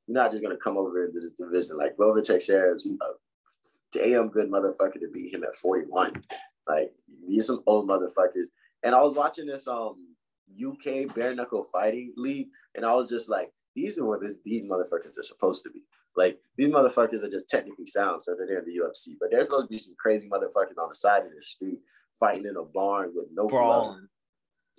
you're 0.08 0.16
not 0.16 0.32
just 0.32 0.44
gonna 0.44 0.58
come 0.58 0.78
over 0.78 1.06
into 1.06 1.20
this 1.20 1.34
division. 1.34 1.78
Like 1.78 1.96
Glover 1.98 2.22
Teixeira 2.22 2.74
is 2.74 2.86
a 2.86 3.98
damn 3.98 4.30
good 4.30 4.52
motherfucker 4.52 5.00
to 5.00 5.10
beat 5.14 5.34
him 5.34 5.44
at 5.44 5.56
41. 5.56 6.24
Like 6.68 6.92
these 7.28 7.48
some 7.48 7.64
old 7.66 7.88
motherfuckers. 7.88 8.48
And 8.84 8.94
I 8.94 9.02
was 9.02 9.14
watching 9.14 9.48
this 9.48 9.68
um 9.68 10.16
UK 10.62 11.14
bare 11.16 11.34
knuckle 11.34 11.66
fighting 11.72 12.14
league, 12.18 12.48
and 12.76 12.86
I 12.86 12.94
was 12.94 13.10
just 13.10 13.30
like, 13.30 13.52
these 13.76 13.98
are 13.98 14.06
what 14.06 14.22
this, 14.22 14.40
these 14.46 14.64
motherfuckers 14.66 15.18
are 15.18 15.24
supposed 15.24 15.64
to 15.64 15.70
be. 15.70 15.82
Like 16.18 16.40
these 16.58 16.70
motherfuckers 16.70 17.24
are 17.24 17.30
just 17.30 17.50
technically 17.50 17.88
sound, 17.88 18.22
so 18.22 18.36
they're 18.36 18.60
in 18.60 18.66
the 18.66 18.80
UFC. 18.80 19.16
But 19.20 19.32
there's 19.32 19.48
going 19.48 19.64
to 19.64 19.70
be 19.70 19.80
some 19.80 19.96
crazy 19.98 20.30
motherfuckers 20.30 20.82
on 20.82 20.90
the 20.90 20.96
side 20.96 21.24
of 21.26 21.32
the 21.36 21.42
street 21.42 21.80
fighting 22.20 22.46
in 22.46 22.56
a 22.56 22.64
barn 22.64 23.12
with 23.16 23.28
no 23.34 23.48
gloves, 23.48 23.94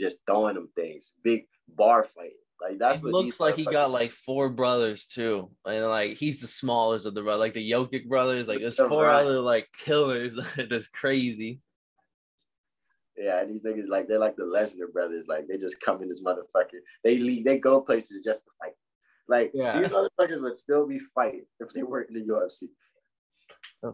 just 0.00 0.18
throwing 0.26 0.54
them 0.54 0.68
things, 0.76 1.14
big 1.22 1.46
bar 1.68 2.04
fighting. 2.04 2.32
Like 2.60 2.78
that's 2.78 3.00
It 3.00 3.04
what 3.04 3.12
looks 3.12 3.38
like 3.38 3.56
he 3.56 3.64
got 3.64 3.90
like 3.90 4.12
four 4.12 4.48
brothers 4.48 5.04
too, 5.06 5.50
and 5.66 5.84
like 5.86 6.16
he's 6.16 6.40
the 6.40 6.46
smallest 6.46 7.04
of 7.04 7.14
the 7.14 7.22
brothers, 7.22 7.40
like 7.40 7.54
the 7.54 7.70
Jokic 7.70 8.08
brothers. 8.08 8.48
Like 8.48 8.60
there's 8.60 8.78
four 8.78 9.04
Ryan. 9.04 9.26
other 9.26 9.40
like 9.40 9.68
killers 9.84 10.34
that 10.34 10.58
are 10.58 10.66
just 10.66 10.92
crazy. 10.92 11.60
Yeah, 13.16 13.44
these 13.44 13.62
niggas 13.62 13.88
like 13.88 14.08
they're 14.08 14.18
like 14.18 14.36
the 14.36 14.44
Lesnar 14.44 14.92
brothers. 14.92 15.26
Like 15.26 15.48
they 15.48 15.56
just 15.56 15.80
come 15.80 16.02
in 16.02 16.08
this 16.08 16.22
motherfucker. 16.22 16.80
They 17.04 17.18
leave, 17.18 17.44
they 17.44 17.58
go 17.58 17.80
places 17.80 18.24
just 18.24 18.44
to 18.44 18.50
fight. 18.60 18.72
Like 19.28 19.50
Yeah. 19.54 19.78
these 19.80 19.88
motherfuckers 19.88 20.42
would 20.42 20.56
still 20.56 20.86
be 20.86 20.98
fighting 21.14 21.46
if 21.60 21.70
they 21.70 21.82
weren't 21.82 22.10
in 22.10 22.14
the 22.14 22.32
UFC. 22.32 22.64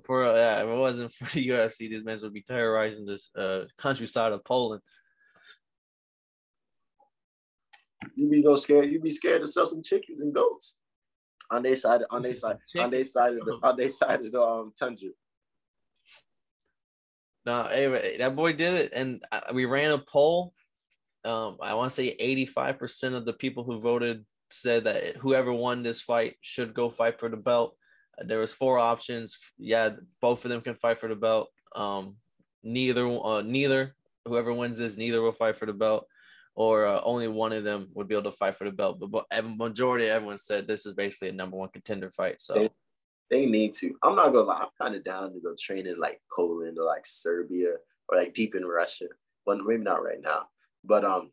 For 0.05 0.25
uh, 0.25 0.37
yeah, 0.37 0.63
if 0.63 0.69
it 0.69 0.75
wasn't 0.75 1.13
for 1.13 1.25
the 1.25 1.49
UFC, 1.51 1.91
these 1.91 2.05
men 2.05 2.19
would 2.23 2.33
be 2.33 2.43
terrorizing 2.43 3.07
this 3.07 3.31
uh 3.37 3.65
countryside 3.79 4.33
of 4.33 4.45
Poland. 4.45 4.83
You 8.15 8.29
be 8.29 8.43
go 8.43 8.57
scared. 8.57 8.91
You 8.91 9.01
be 9.01 9.11
scared 9.11 9.43
to 9.43 9.47
sell 9.47 9.67
some 9.67 9.83
chickens 9.83 10.23
and 10.23 10.35
goats 10.35 10.77
on 11.51 11.63
their 11.63 11.77
side. 11.77 12.03
On 12.11 12.23
their 12.23 12.35
side. 12.35 12.59
on 12.79 12.91
their 12.91 13.05
side 13.05 13.35
of 13.35 13.45
the 13.45 13.59
on 13.63 13.77
their 13.77 13.89
side 13.89 14.25
of 14.25 14.33
the 14.33 14.41
um 14.41 14.73
tundra. 14.79 15.11
No, 17.45 17.65
anyway, 17.65 18.19
that 18.19 18.37
boy 18.37 18.53
did 18.53 18.75
it, 18.75 18.93
and 18.95 19.25
uh, 19.33 19.41
we 19.53 19.65
ran 19.65 19.91
a 19.91 19.99
poll. 19.99 20.55
Um, 21.25 21.59
I 21.61 21.75
want 21.75 21.91
to 21.91 21.95
say 21.95 22.09
eighty-five 22.19 22.79
percent 22.79 23.15
of 23.15 23.25
the 23.25 23.33
people 23.33 23.65
who 23.65 23.81
voted 23.81 24.25
said 24.51 24.85
that 24.85 25.17
whoever 25.17 25.53
won 25.53 25.83
this 25.83 26.01
fight 26.01 26.37
should 26.41 26.75
go 26.75 26.91
fight 26.91 27.19
for 27.19 27.29
the 27.29 27.37
belt. 27.37 27.77
There 28.19 28.39
was 28.39 28.53
four 28.53 28.79
options. 28.79 29.39
Yeah, 29.59 29.91
both 30.21 30.45
of 30.45 30.51
them 30.51 30.61
can 30.61 30.75
fight 30.75 31.01
for 31.01 31.09
the 31.09 31.17
belt. 31.17 31.49
Um, 31.75 32.17
neither, 32.63 33.07
uh, 33.07 33.43
neither 33.43 33.95
whoever 34.27 34.53
wins 34.53 34.79
this, 34.79 34.97
neither 34.97 35.23
will 35.23 35.33
fight 35.33 35.57
for 35.59 35.67
the 35.67 35.73
belt, 35.73 36.07
or 36.55 36.87
uh, 36.87 37.01
only 37.05 37.27
one 37.29 37.53
of 37.53 37.65
them 37.65 37.89
would 37.95 38.07
be 38.09 38.15
able 38.15 38.31
to 38.31 38.37
fight 38.37 38.57
for 38.57 38.65
the 38.65 38.73
belt. 38.73 39.01
But, 39.01 39.11
but 39.11 39.27
majority, 39.57 40.07
everyone 40.07 40.39
said 40.39 40.67
this 40.67 40.87
is 40.87 40.93
basically 40.93 41.31
a 41.31 41.33
number 41.33 41.57
one 41.57 41.71
contender 41.71 42.11
fight. 42.11 42.41
So 42.41 42.55
They- 42.55 42.69
They 43.31 43.47
need 43.47 43.73
to. 43.81 43.97
I'm 44.03 44.15
not 44.15 44.33
gonna 44.35 44.47
lie. 44.47 44.61
I'm 44.61 44.69
kind 44.79 44.95
of 44.95 45.05
down 45.05 45.33
to 45.33 45.41
go 45.41 45.55
train 45.59 45.87
in 45.87 45.99
like 45.99 46.21
Poland 46.37 46.77
or 46.79 46.85
like 46.85 47.07
Serbia 47.07 47.77
or 48.09 48.19
like 48.19 48.35
deep 48.35 48.55
in 48.55 48.63
Russia. 48.67 49.07
Well, 49.47 49.57
maybe 49.57 49.83
not 49.83 50.05
right 50.05 50.21
now, 50.21 50.51
but 50.85 51.03
um, 51.03 51.33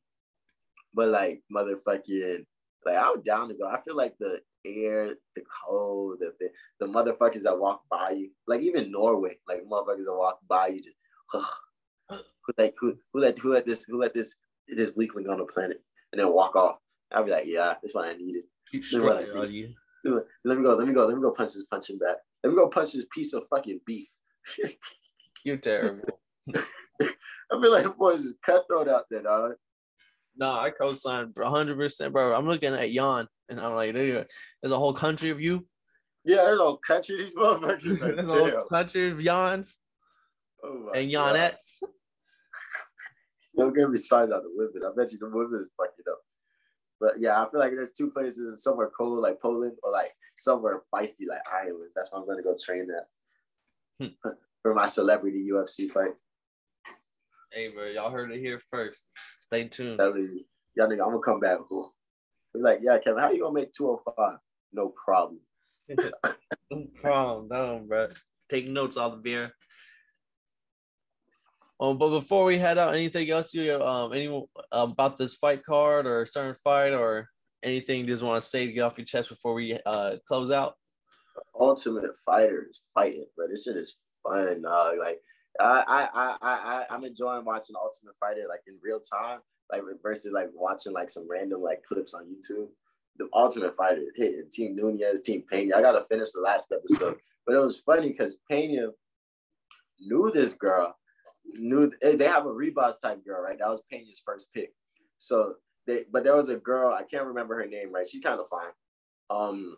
but 0.93 1.09
like 1.09 1.43
motherfucking, 1.53 2.45
like 2.85 2.95
I'm 2.97 3.21
down 3.21 3.49
to 3.49 3.53
go. 3.55 3.67
I 3.67 3.81
feel 3.81 3.97
like 3.97 4.15
the 4.17 4.39
air, 4.69 5.15
the 5.35 5.43
cold, 5.65 6.17
the 6.19 6.33
the, 6.39 6.49
the 6.79 6.91
motherfuckers 6.91 7.43
that 7.43 7.59
walk 7.59 7.83
by 7.89 8.11
you, 8.11 8.31
like 8.47 8.61
even 8.61 8.91
Norway, 8.91 9.37
like 9.47 9.63
motherfuckers 9.69 10.05
that 10.05 10.17
walk 10.17 10.39
by 10.47 10.67
you, 10.67 10.81
just 10.81 10.95
who 12.09 12.53
like 12.57 12.75
who 12.79 12.97
who 13.13 13.19
let 13.19 13.37
who 13.37 13.53
let 13.53 13.65
this 13.65 13.83
who 13.83 13.99
let 13.99 14.13
this 14.13 14.35
this 14.67 14.93
weakling 14.95 15.29
on 15.29 15.37
the 15.37 15.45
planet 15.45 15.81
and 16.11 16.21
then 16.21 16.33
walk 16.33 16.55
off. 16.55 16.77
I'll 17.11 17.23
be 17.23 17.31
like, 17.31 17.45
yeah, 17.47 17.75
this 17.81 17.93
one 17.93 18.07
I 18.07 18.13
needed. 18.13 18.43
keep 18.71 18.83
They 18.91 18.99
were 18.99 19.15
straight 19.15 19.49
you. 19.49 19.73
Let 20.45 20.57
me 20.57 20.63
go. 20.63 20.75
Let 20.75 20.87
me 20.87 20.93
go. 20.93 21.07
Let 21.07 21.15
me 21.15 21.21
go 21.21 21.31
punch 21.31 21.53
this 21.53 21.65
punching 21.65 21.97
back. 21.97 22.17
Let 22.43 22.51
me 22.51 22.55
go 22.55 22.67
punch 22.69 22.93
this 22.93 23.05
piece 23.13 23.33
of 23.33 23.43
fucking 23.49 23.81
beef. 23.85 24.07
You're 25.43 25.57
terrible. 25.57 26.19
I 26.55 27.61
feel 27.61 27.71
like 27.71 27.83
the 27.83 27.93
boys 27.97 28.19
is 28.19 28.35
cutthroat 28.43 28.87
out 28.87 29.05
there, 29.09 29.23
dog. 29.23 29.53
No, 30.37 30.51
I 30.51 30.69
co-sign, 30.69 31.33
hundred 31.37 31.77
percent, 31.77 32.13
bro. 32.13 32.33
I'm 32.33 32.45
looking 32.45 32.73
at 32.73 32.91
Jan, 32.91 33.27
and 33.49 33.59
I'm 33.59 33.73
like, 33.73 33.93
there- 33.93 34.27
there's 34.61 34.71
a 34.71 34.77
whole 34.77 34.93
country 34.93 35.29
of 35.29 35.41
you. 35.41 35.65
Yeah, 36.25 36.43
there's 36.43 36.59
a 36.59 36.63
whole 36.63 36.77
country. 36.77 37.15
of 37.15 37.21
These 37.21 37.35
motherfuckers. 37.35 38.01
Like, 38.01 38.15
There's 38.15 38.29
a 38.29 38.33
whole 38.33 38.63
country 38.67 39.09
of 39.09 39.19
Jans 39.19 39.79
Oh 40.63 40.91
and 40.93 41.11
God. 41.11 41.35
Janettes. 41.35 41.89
Don't 43.57 43.75
get 43.75 43.89
me 43.89 43.97
started 43.97 44.33
on 44.33 44.43
the 44.43 44.49
women. 44.53 44.89
I 44.89 44.91
bet 44.95 45.11
you 45.11 45.17
the 45.17 45.29
women 45.29 45.61
is 45.63 45.71
fucking 45.77 46.05
up. 46.09 46.19
But 46.99 47.19
yeah, 47.19 47.41
I 47.41 47.49
feel 47.49 47.59
like 47.59 47.71
there's 47.71 47.93
two 47.93 48.11
places 48.11 48.61
somewhere 48.63 48.89
cold 48.97 49.19
like 49.19 49.41
Poland 49.41 49.77
or 49.83 49.91
like 49.91 50.11
somewhere 50.37 50.81
feisty 50.93 51.27
like 51.27 51.41
Ireland. 51.51 51.91
That's 51.95 52.11
where 52.11 52.21
I'm 52.21 52.27
gonna 52.27 52.43
go 52.43 52.55
train 52.61 52.87
at 52.91 54.05
hmm. 54.05 54.29
for 54.61 54.73
my 54.73 54.85
celebrity 54.85 55.49
UFC 55.51 55.89
fight. 55.89 56.11
Hey, 57.51 57.69
bro, 57.69 57.85
y'all 57.85 58.11
heard 58.11 58.31
it 58.31 58.39
here 58.39 58.59
first. 58.59 59.07
Stay 59.41 59.67
tuned. 59.67 59.99
Y'all 59.99 60.87
nigga, 60.87 61.03
I'm 61.03 61.11
gonna 61.11 61.19
come 61.19 61.39
back. 61.39 61.59
Ooh. 61.71 61.89
Be 62.53 62.59
like, 62.61 62.79
yeah, 62.81 62.97
Kevin, 63.03 63.21
how 63.21 63.31
you 63.31 63.41
gonna 63.41 63.53
make 63.53 63.71
205? 63.71 64.39
No 64.73 64.93
problem. 65.03 65.39
No 66.71 66.85
problem, 67.01 67.47
no, 67.51 67.83
bro. 67.87 68.09
Take 68.47 68.67
notes 68.67 68.95
on 68.95 69.09
the 69.09 69.17
beer. 69.17 69.53
Um, 71.79 71.97
but 71.97 72.09
before 72.09 72.45
we 72.45 72.59
head 72.59 72.77
out, 72.77 72.93
anything 72.93 73.29
else 73.31 73.53
you 73.55 73.73
um 73.81 74.13
any 74.13 74.27
um, 74.27 74.91
about 74.91 75.17
this 75.17 75.33
fight 75.33 75.65
card 75.65 76.05
or 76.05 76.27
certain 76.27 76.55
fight 76.63 76.93
or 76.93 77.27
anything 77.63 78.01
you 78.01 78.05
just 78.05 78.21
want 78.21 78.41
to 78.41 78.47
say 78.47 78.67
to 78.67 78.71
get 78.71 78.81
off 78.81 78.99
your 78.99 79.05
chest 79.05 79.29
before 79.29 79.55
we 79.55 79.79
uh 79.83 80.17
close 80.27 80.51
out? 80.51 80.75
Ultimate 81.59 82.15
Fighter 82.23 82.67
is 82.69 82.81
fighting, 82.93 83.25
bro. 83.35 83.47
This 83.47 83.63
shit 83.63 83.77
is 83.77 83.97
fun, 84.23 84.61
dog. 84.61 84.97
Like 84.99 85.19
I, 85.59 85.83
I, 85.87 86.09
I, 86.13 86.37
I, 86.41 86.85
I'm 86.89 87.03
enjoying 87.03 87.45
watching 87.45 87.75
Ultimate 87.75 88.15
Fighter 88.19 88.45
like 88.47 88.61
in 88.67 88.77
real 88.81 88.99
time, 88.99 89.39
like 89.71 89.81
versus 90.01 90.31
like 90.33 90.49
watching 90.53 90.93
like 90.93 91.09
some 91.09 91.27
random 91.29 91.61
like 91.61 91.83
clips 91.83 92.13
on 92.13 92.25
YouTube. 92.25 92.67
The 93.17 93.27
Ultimate 93.33 93.75
Fighter 93.75 94.03
hitting 94.15 94.49
Team 94.51 94.75
Nunes, 94.75 95.21
Team 95.21 95.43
Pena. 95.51 95.77
I 95.77 95.81
gotta 95.81 96.05
finish 96.05 96.31
the 96.31 96.41
last 96.41 96.71
episode, 96.71 97.17
but 97.45 97.55
it 97.55 97.59
was 97.59 97.79
funny 97.79 98.09
because 98.09 98.37
Pena 98.49 98.89
knew 99.99 100.31
this 100.33 100.53
girl, 100.53 100.95
knew 101.45 101.91
eh, 102.01 102.15
they 102.15 102.25
have 102.25 102.45
a 102.45 102.49
Ribas 102.49 103.01
type 103.01 103.25
girl, 103.25 103.41
right? 103.41 103.59
That 103.59 103.69
was 103.69 103.81
Pena's 103.91 104.21
first 104.25 104.47
pick. 104.53 104.73
So 105.17 105.55
they, 105.85 106.05
but 106.11 106.23
there 106.23 106.35
was 106.35 106.49
a 106.49 106.55
girl 106.55 106.93
I 106.93 107.03
can't 107.03 107.25
remember 107.25 107.55
her 107.55 107.67
name, 107.67 107.93
right? 107.93 108.07
She's 108.07 108.23
kind 108.23 108.39
of 108.39 108.47
fine. 108.47 108.71
Um, 109.29 109.75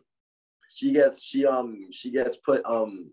she 0.69 0.91
gets 0.93 1.23
she 1.23 1.45
um 1.45 1.87
she 1.91 2.11
gets 2.11 2.37
put 2.37 2.63
um 2.65 3.11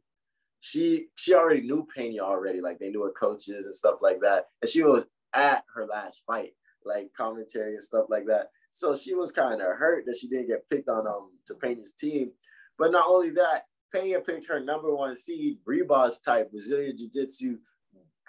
she 0.61 1.07
she 1.17 1.35
already 1.35 1.63
knew 1.63 1.87
Pena 1.95 2.23
already, 2.23 2.61
like 2.61 2.79
they 2.79 2.91
knew 2.91 3.03
her 3.05 3.13
coaches 3.13 3.65
and 3.65 3.75
stuff 3.75 3.97
like 4.03 4.21
that, 4.21 4.47
and 4.63 4.69
she 4.69 4.83
was 4.83 5.07
at 5.35 5.65
her 5.75 5.87
last 5.87 6.23
fight, 6.27 6.53
like 6.85 7.11
commentary 7.17 7.75
and 7.75 7.83
stuff 7.83 8.07
like 8.09 8.27
that. 8.27 8.49
So 8.71 8.95
she 8.95 9.15
was 9.15 9.33
kind 9.33 9.61
of 9.61 9.77
hurt 9.77 10.05
that 10.07 10.19
she 10.21 10.29
didn't 10.29 10.49
get 10.49 10.69
picked 10.71 10.89
on 10.89 11.07
um 11.07 11.31
to 11.47 11.55
Pena's 11.55 11.93
team, 11.93 12.33
but 12.79 12.93
not 12.93 13.07
only 13.07 13.31
that, 13.31 13.65
Pena 13.95 14.21
picked 14.21 14.49
her 14.49 14.61
number 14.61 14.95
one 14.95 15.17
seed, 15.17 15.59
Ribas 15.69 16.23
type 16.23 16.51
Brazilian 16.51 16.97
Jiu 16.97 17.09
Jitsu 17.13 17.59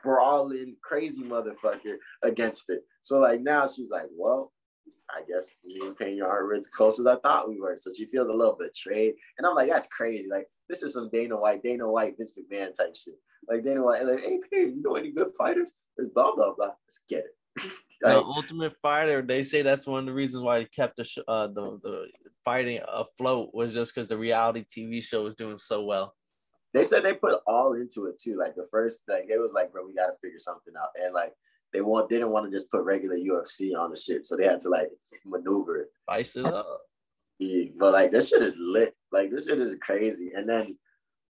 brawling 0.03 0.75
crazy 0.81 1.23
motherfucker 1.23 1.95
against 2.23 2.69
it. 2.69 2.81
So 3.01 3.19
like 3.19 3.41
now 3.41 3.67
she's 3.67 3.89
like, 3.89 4.07
well, 4.15 4.51
I 5.15 5.21
guess 5.27 5.51
me 5.65 5.79
and 5.81 5.97
Pena 5.97 6.25
aren't 6.25 6.59
as 6.59 6.67
close 6.67 6.99
as 6.99 7.05
I 7.05 7.15
thought 7.17 7.49
we 7.49 7.59
were. 7.59 7.75
So 7.77 7.91
she 7.95 8.05
feels 8.05 8.29
a 8.29 8.33
little 8.33 8.57
betrayed. 8.59 9.15
And 9.37 9.47
I'm 9.47 9.55
like, 9.55 9.69
that's 9.69 9.87
crazy. 9.87 10.27
Like, 10.29 10.47
this 10.67 10.83
is 10.83 10.93
some 10.93 11.09
Dana 11.11 11.37
White, 11.37 11.63
Dana 11.63 11.89
White, 11.89 12.15
Vince 12.17 12.33
McMahon 12.37 12.73
type 12.75 12.95
shit. 12.95 13.15
Like 13.47 13.63
Dana 13.63 13.83
White, 13.83 14.05
like, 14.05 14.21
hey 14.21 14.39
Pena, 14.51 14.67
you 14.69 14.81
know 14.83 14.95
any 14.95 15.11
good 15.11 15.29
fighters? 15.37 15.73
There's 15.97 16.09
blah 16.09 16.35
blah 16.35 16.53
blah. 16.55 16.71
Let's 16.85 17.01
get 17.09 17.25
it. 17.25 17.65
The 18.01 18.15
Ultimate 18.23 18.75
Fighter, 18.81 19.21
they 19.21 19.43
say 19.43 19.61
that's 19.61 19.85
one 19.85 19.99
of 19.99 20.05
the 20.05 20.13
reasons 20.13 20.41
why 20.41 20.59
it 20.59 20.71
kept 20.73 20.95
the 20.95 21.03
sh- 21.03 21.17
uh 21.27 21.47
the, 21.47 21.79
the 21.83 22.07
fighting 22.45 22.79
afloat 22.87 23.49
was 23.53 23.73
just 23.73 23.93
because 23.93 24.07
the 24.07 24.17
reality 24.17 24.63
TV 24.63 25.03
show 25.03 25.23
was 25.23 25.35
doing 25.35 25.57
so 25.57 25.83
well. 25.83 26.15
they 26.73 26.85
said 26.85 27.03
they 27.03 27.13
put 27.13 27.41
all 27.45 27.73
into 27.73 28.05
it 28.05 28.17
too. 28.17 28.37
Like 28.37 28.55
the 28.55 28.67
first, 28.71 29.01
like 29.09 29.25
it 29.27 29.37
was 29.37 29.51
like, 29.53 29.73
bro, 29.73 29.85
we 29.85 29.93
gotta 29.93 30.13
figure 30.21 30.39
something 30.39 30.73
out. 30.81 30.89
And 31.03 31.13
like 31.13 31.33
they 31.73 31.81
want, 31.81 32.09
they 32.09 32.17
didn't 32.17 32.31
want 32.31 32.45
to 32.45 32.55
just 32.55 32.71
put 32.71 32.83
regular 32.83 33.15
UFC 33.15 33.77
on 33.77 33.91
the 33.91 33.95
shit, 33.95 34.25
so 34.25 34.35
they 34.35 34.45
had 34.45 34.59
to 34.61 34.69
like 34.69 34.89
maneuver 35.25 35.77
it. 35.81 35.87
Spice 36.03 36.35
it 36.35 36.45
up. 36.45 36.65
Yeah, 37.41 37.69
but 37.79 37.93
like 37.93 38.11
this 38.11 38.27
shit 38.27 38.43
is 38.43 38.57
lit. 38.59 38.93
Like 39.13 39.31
this 39.31 39.47
shit 39.47 39.61
is 39.61 39.77
crazy. 39.77 40.31
And 40.35 40.49
then 40.49 40.75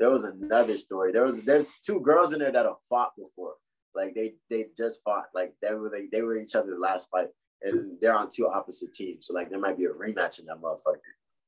there 0.01 0.11
was 0.11 0.25
another 0.25 0.75
story. 0.79 1.13
There 1.13 1.27
was 1.27 1.45
there's 1.45 1.75
two 1.85 2.01
girls 2.01 2.33
in 2.33 2.39
there 2.39 2.51
that 2.51 2.65
have 2.65 2.77
fought 2.89 3.11
before. 3.15 3.53
Like 3.95 4.15
they 4.15 4.33
they 4.49 4.69
just 4.75 5.03
fought. 5.05 5.27
Like 5.35 5.53
they 5.61 5.75
were 5.75 5.91
they, 5.91 6.07
they 6.11 6.23
were 6.23 6.39
each 6.39 6.55
other's 6.55 6.79
last 6.79 7.09
fight, 7.11 7.27
and 7.61 7.99
they're 8.01 8.17
on 8.17 8.31
two 8.35 8.49
opposite 8.49 8.95
teams. 8.95 9.27
So 9.27 9.35
like 9.35 9.51
there 9.51 9.59
might 9.59 9.77
be 9.77 9.85
a 9.85 9.91
rematch 9.91 10.41
in 10.41 10.47
that 10.47 10.63
motherfucker. 10.63 10.97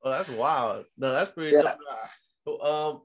Oh, 0.03 0.11
that's 0.11 0.29
wild. 0.29 0.85
No, 0.95 1.11
that's 1.11 1.31
pretty. 1.31 1.55
Yeah. 1.55 1.73
dope. 2.45 2.63
Um, 2.63 3.00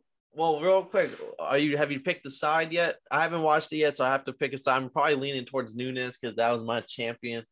well, 0.52 0.61
real 0.61 0.82
quick, 0.85 1.11
are 1.38 1.59
you 1.59 1.76
have 1.76 1.90
you 1.90 2.00
picked 2.00 2.24
the 2.24 2.30
side 2.30 2.72
yet? 2.72 2.96
I 3.11 3.22
haven't 3.22 3.42
watched 3.42 3.72
it 3.72 3.78
yet, 3.78 3.96
so 3.96 4.04
I 4.04 4.12
have 4.12 4.24
to 4.24 4.32
pick 4.32 4.52
a 4.52 4.59
side. 4.59 4.76
I'm 4.76 4.90
probably 4.90 5.14
leaning 5.14 5.44
towards 5.44 5.74
Nunes 5.74 6.16
because 6.18 6.37
that 6.37 6.50
was 6.50 6.62
my 6.62 6.80
champion. 6.80 7.44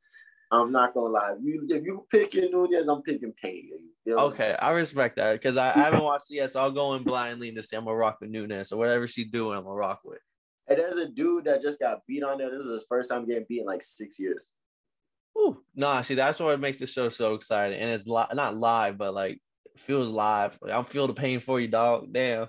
I'm 0.51 0.71
not 0.71 0.95
gonna 0.95 1.13
lie. 1.13 1.35
If 1.39 1.45
you 1.45 1.67
if 1.69 1.85
you 1.85 2.07
picking 2.11 2.51
Nunes, 2.51 2.89
I'm 2.89 3.03
picking 3.03 3.33
Payne. 3.43 3.71
You? 4.05 4.17
Okay, 4.17 4.55
I 4.59 4.71
respect 4.71 5.17
that 5.17 5.33
because 5.33 5.57
I, 5.57 5.71
I 5.71 5.85
haven't 5.85 6.05
watched 6.05 6.31
it 6.31 6.37
yet, 6.37 6.53
so 6.53 6.61
I'll 6.61 6.71
go 6.71 6.95
in 6.95 7.03
blindly 7.03 7.53
to 7.53 7.63
say 7.63 7.77
I'm 7.77 7.85
gonna 7.85 7.97
rock 7.97 8.19
with 8.21 8.31
Nunes 8.31 8.73
or 8.73 8.79
whatever 8.79 9.09
she's 9.09 9.31
doing. 9.31 9.59
I'm 9.59 9.65
gonna 9.65 9.75
rock 9.75 10.01
with. 10.05 10.21
And 10.69 10.79
there's 10.79 10.97
a 10.97 11.09
dude 11.09 11.45
that 11.45 11.61
just 11.61 11.81
got 11.81 12.07
beat 12.07 12.23
on 12.23 12.39
there. 12.39 12.51
This 12.51 12.65
is 12.65 12.73
his 12.73 12.87
first 12.89 13.11
time 13.11 13.27
getting 13.27 13.47
beat 13.49 13.61
in 13.61 13.67
like 13.67 13.83
six 13.83 14.19
years. 14.19 14.53
Ooh, 15.37 15.59
nah, 15.75 16.01
see, 16.03 16.15
that's 16.15 16.39
what 16.39 16.61
makes 16.61 16.79
the 16.79 16.87
show 16.87 17.09
so 17.09 17.35
exciting, 17.35 17.79
and 17.81 17.91
it's 17.91 18.07
li- 18.07 18.25
not 18.35 18.57
live, 18.57 18.97
but 18.97 19.15
like 19.15 19.41
feels 19.79 20.09
live. 20.09 20.59
Like, 20.63 20.73
I'm 20.73 20.85
feel 20.85 21.07
the 21.07 21.15
pain 21.15 21.41
for 21.41 21.61
you, 21.61 21.69
dog. 21.69 22.13
Damn. 22.13 22.49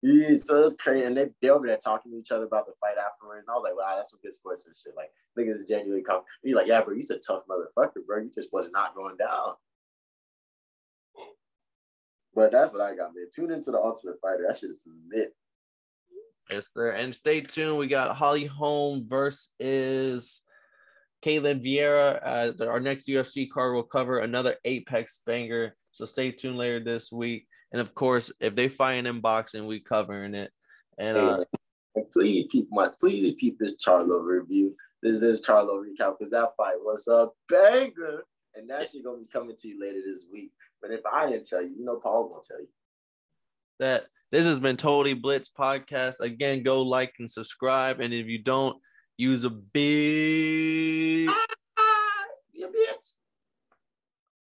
Yeah, 0.00 0.34
so 0.42 0.62
it's 0.62 0.76
crazy. 0.76 1.04
And 1.04 1.16
they, 1.16 1.26
they 1.42 1.48
over 1.48 1.66
there 1.66 1.76
talking 1.76 2.12
to 2.12 2.18
each 2.18 2.30
other 2.30 2.44
about 2.44 2.66
the 2.66 2.72
fight 2.80 2.96
afterwards. 2.98 3.44
And 3.46 3.50
I 3.52 3.54
was 3.54 3.64
like, 3.64 3.76
wow, 3.76 3.96
that's 3.96 4.10
some 4.10 4.20
good 4.22 4.32
sports 4.32 4.64
and 4.64 4.74
shit. 4.74 4.94
Like, 4.96 5.10
niggas 5.36 5.66
genuinely 5.68 6.04
come. 6.04 6.22
He's 6.42 6.54
like, 6.54 6.68
yeah, 6.68 6.80
bro, 6.82 6.94
you 6.94 7.02
a 7.10 7.18
tough 7.18 7.42
motherfucker, 7.50 8.06
bro. 8.06 8.22
You 8.22 8.30
just 8.32 8.52
was 8.52 8.70
not 8.70 8.94
going 8.94 9.16
down. 9.16 9.54
But 12.34 12.52
that's 12.52 12.72
what 12.72 12.80
I 12.80 12.94
got, 12.94 13.14
man. 13.14 13.26
Tune 13.34 13.50
into 13.50 13.72
the 13.72 13.78
Ultimate 13.78 14.20
Fighter. 14.22 14.44
That 14.46 14.56
shit 14.56 14.70
is 14.70 14.86
lit. 15.12 15.34
Yes, 16.52 16.68
sir. 16.72 16.92
And 16.92 17.12
stay 17.12 17.40
tuned. 17.40 17.78
We 17.78 17.88
got 17.88 18.16
Holly 18.16 18.46
Holm 18.46 19.04
versus 19.08 20.42
Ketlen 21.24 21.64
Vieira. 21.64 22.20
Uh, 22.60 22.64
our 22.66 22.78
next 22.78 23.08
UFC 23.08 23.50
card 23.50 23.74
will 23.74 23.82
cover 23.82 24.20
another 24.20 24.54
Apex 24.64 25.20
banger. 25.26 25.74
So 25.90 26.04
stay 26.04 26.30
tuned 26.30 26.56
later 26.56 26.78
this 26.78 27.10
week. 27.10 27.48
And 27.72 27.80
of 27.80 27.94
course, 27.94 28.32
if 28.40 28.54
they 28.54 28.68
fight 28.68 29.06
in 29.06 29.20
boxing, 29.20 29.66
we 29.66 29.80
covering 29.80 30.34
it. 30.34 30.50
And 30.98 31.16
uh, 31.16 31.44
and 31.94 32.10
please 32.12 32.46
keep 32.50 32.68
my 32.70 32.90
please 32.98 33.34
keep 33.38 33.58
this 33.58 33.76
Charlo 33.76 34.24
review. 34.24 34.74
This 35.02 35.20
this 35.20 35.40
Charlo 35.40 35.82
recap 35.82 36.16
because 36.18 36.30
that 36.30 36.50
fight 36.56 36.76
was 36.80 37.06
a 37.08 37.28
banger, 37.48 38.22
and 38.54 38.68
that 38.70 38.90
shit 38.90 39.04
gonna 39.04 39.18
be 39.18 39.28
coming 39.32 39.56
to 39.56 39.68
you 39.68 39.80
later 39.80 40.00
this 40.04 40.26
week. 40.32 40.50
But 40.80 40.90
if 40.90 41.00
I 41.10 41.30
didn't 41.30 41.48
tell 41.48 41.62
you, 41.62 41.74
you 41.78 41.84
know 41.84 41.96
Paul 41.96 42.28
gonna 42.28 42.42
tell 42.46 42.60
you. 42.60 42.68
That 43.80 44.06
this 44.32 44.46
has 44.46 44.58
been 44.58 44.76
Totally 44.76 45.14
Blitz 45.14 45.50
podcast. 45.56 46.20
Again, 46.20 46.62
go 46.62 46.82
like 46.82 47.14
and 47.18 47.30
subscribe, 47.30 48.00
and 48.00 48.12
if 48.12 48.26
you 48.26 48.42
don't, 48.42 48.76
use 49.16 49.44
a 49.44 49.50
big. 49.50 51.30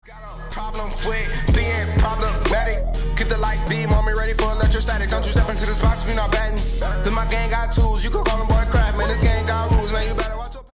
Got 0.07 0.23
a 0.23 0.49
problem 0.51 0.89
with 1.05 1.53
being 1.53 1.85
problematic. 1.97 2.79
Get 3.17 3.27
the 3.27 3.37
light 3.37 3.59
beam 3.67 3.91
on 3.91 4.05
me 4.05 4.13
ready 4.13 4.31
for 4.31 4.49
electrostatic. 4.51 5.09
Don't 5.09 5.25
you 5.25 5.33
step 5.33 5.49
into 5.49 5.65
this 5.65 5.77
box 5.81 6.03
if 6.03 6.07
you're 6.07 6.15
not 6.15 6.31
batting. 6.31 6.63
Then 7.03 7.11
my 7.11 7.25
gang 7.25 7.49
got 7.49 7.73
tools, 7.73 8.05
you 8.05 8.09
can 8.09 8.23
call 8.23 8.37
them 8.37 8.47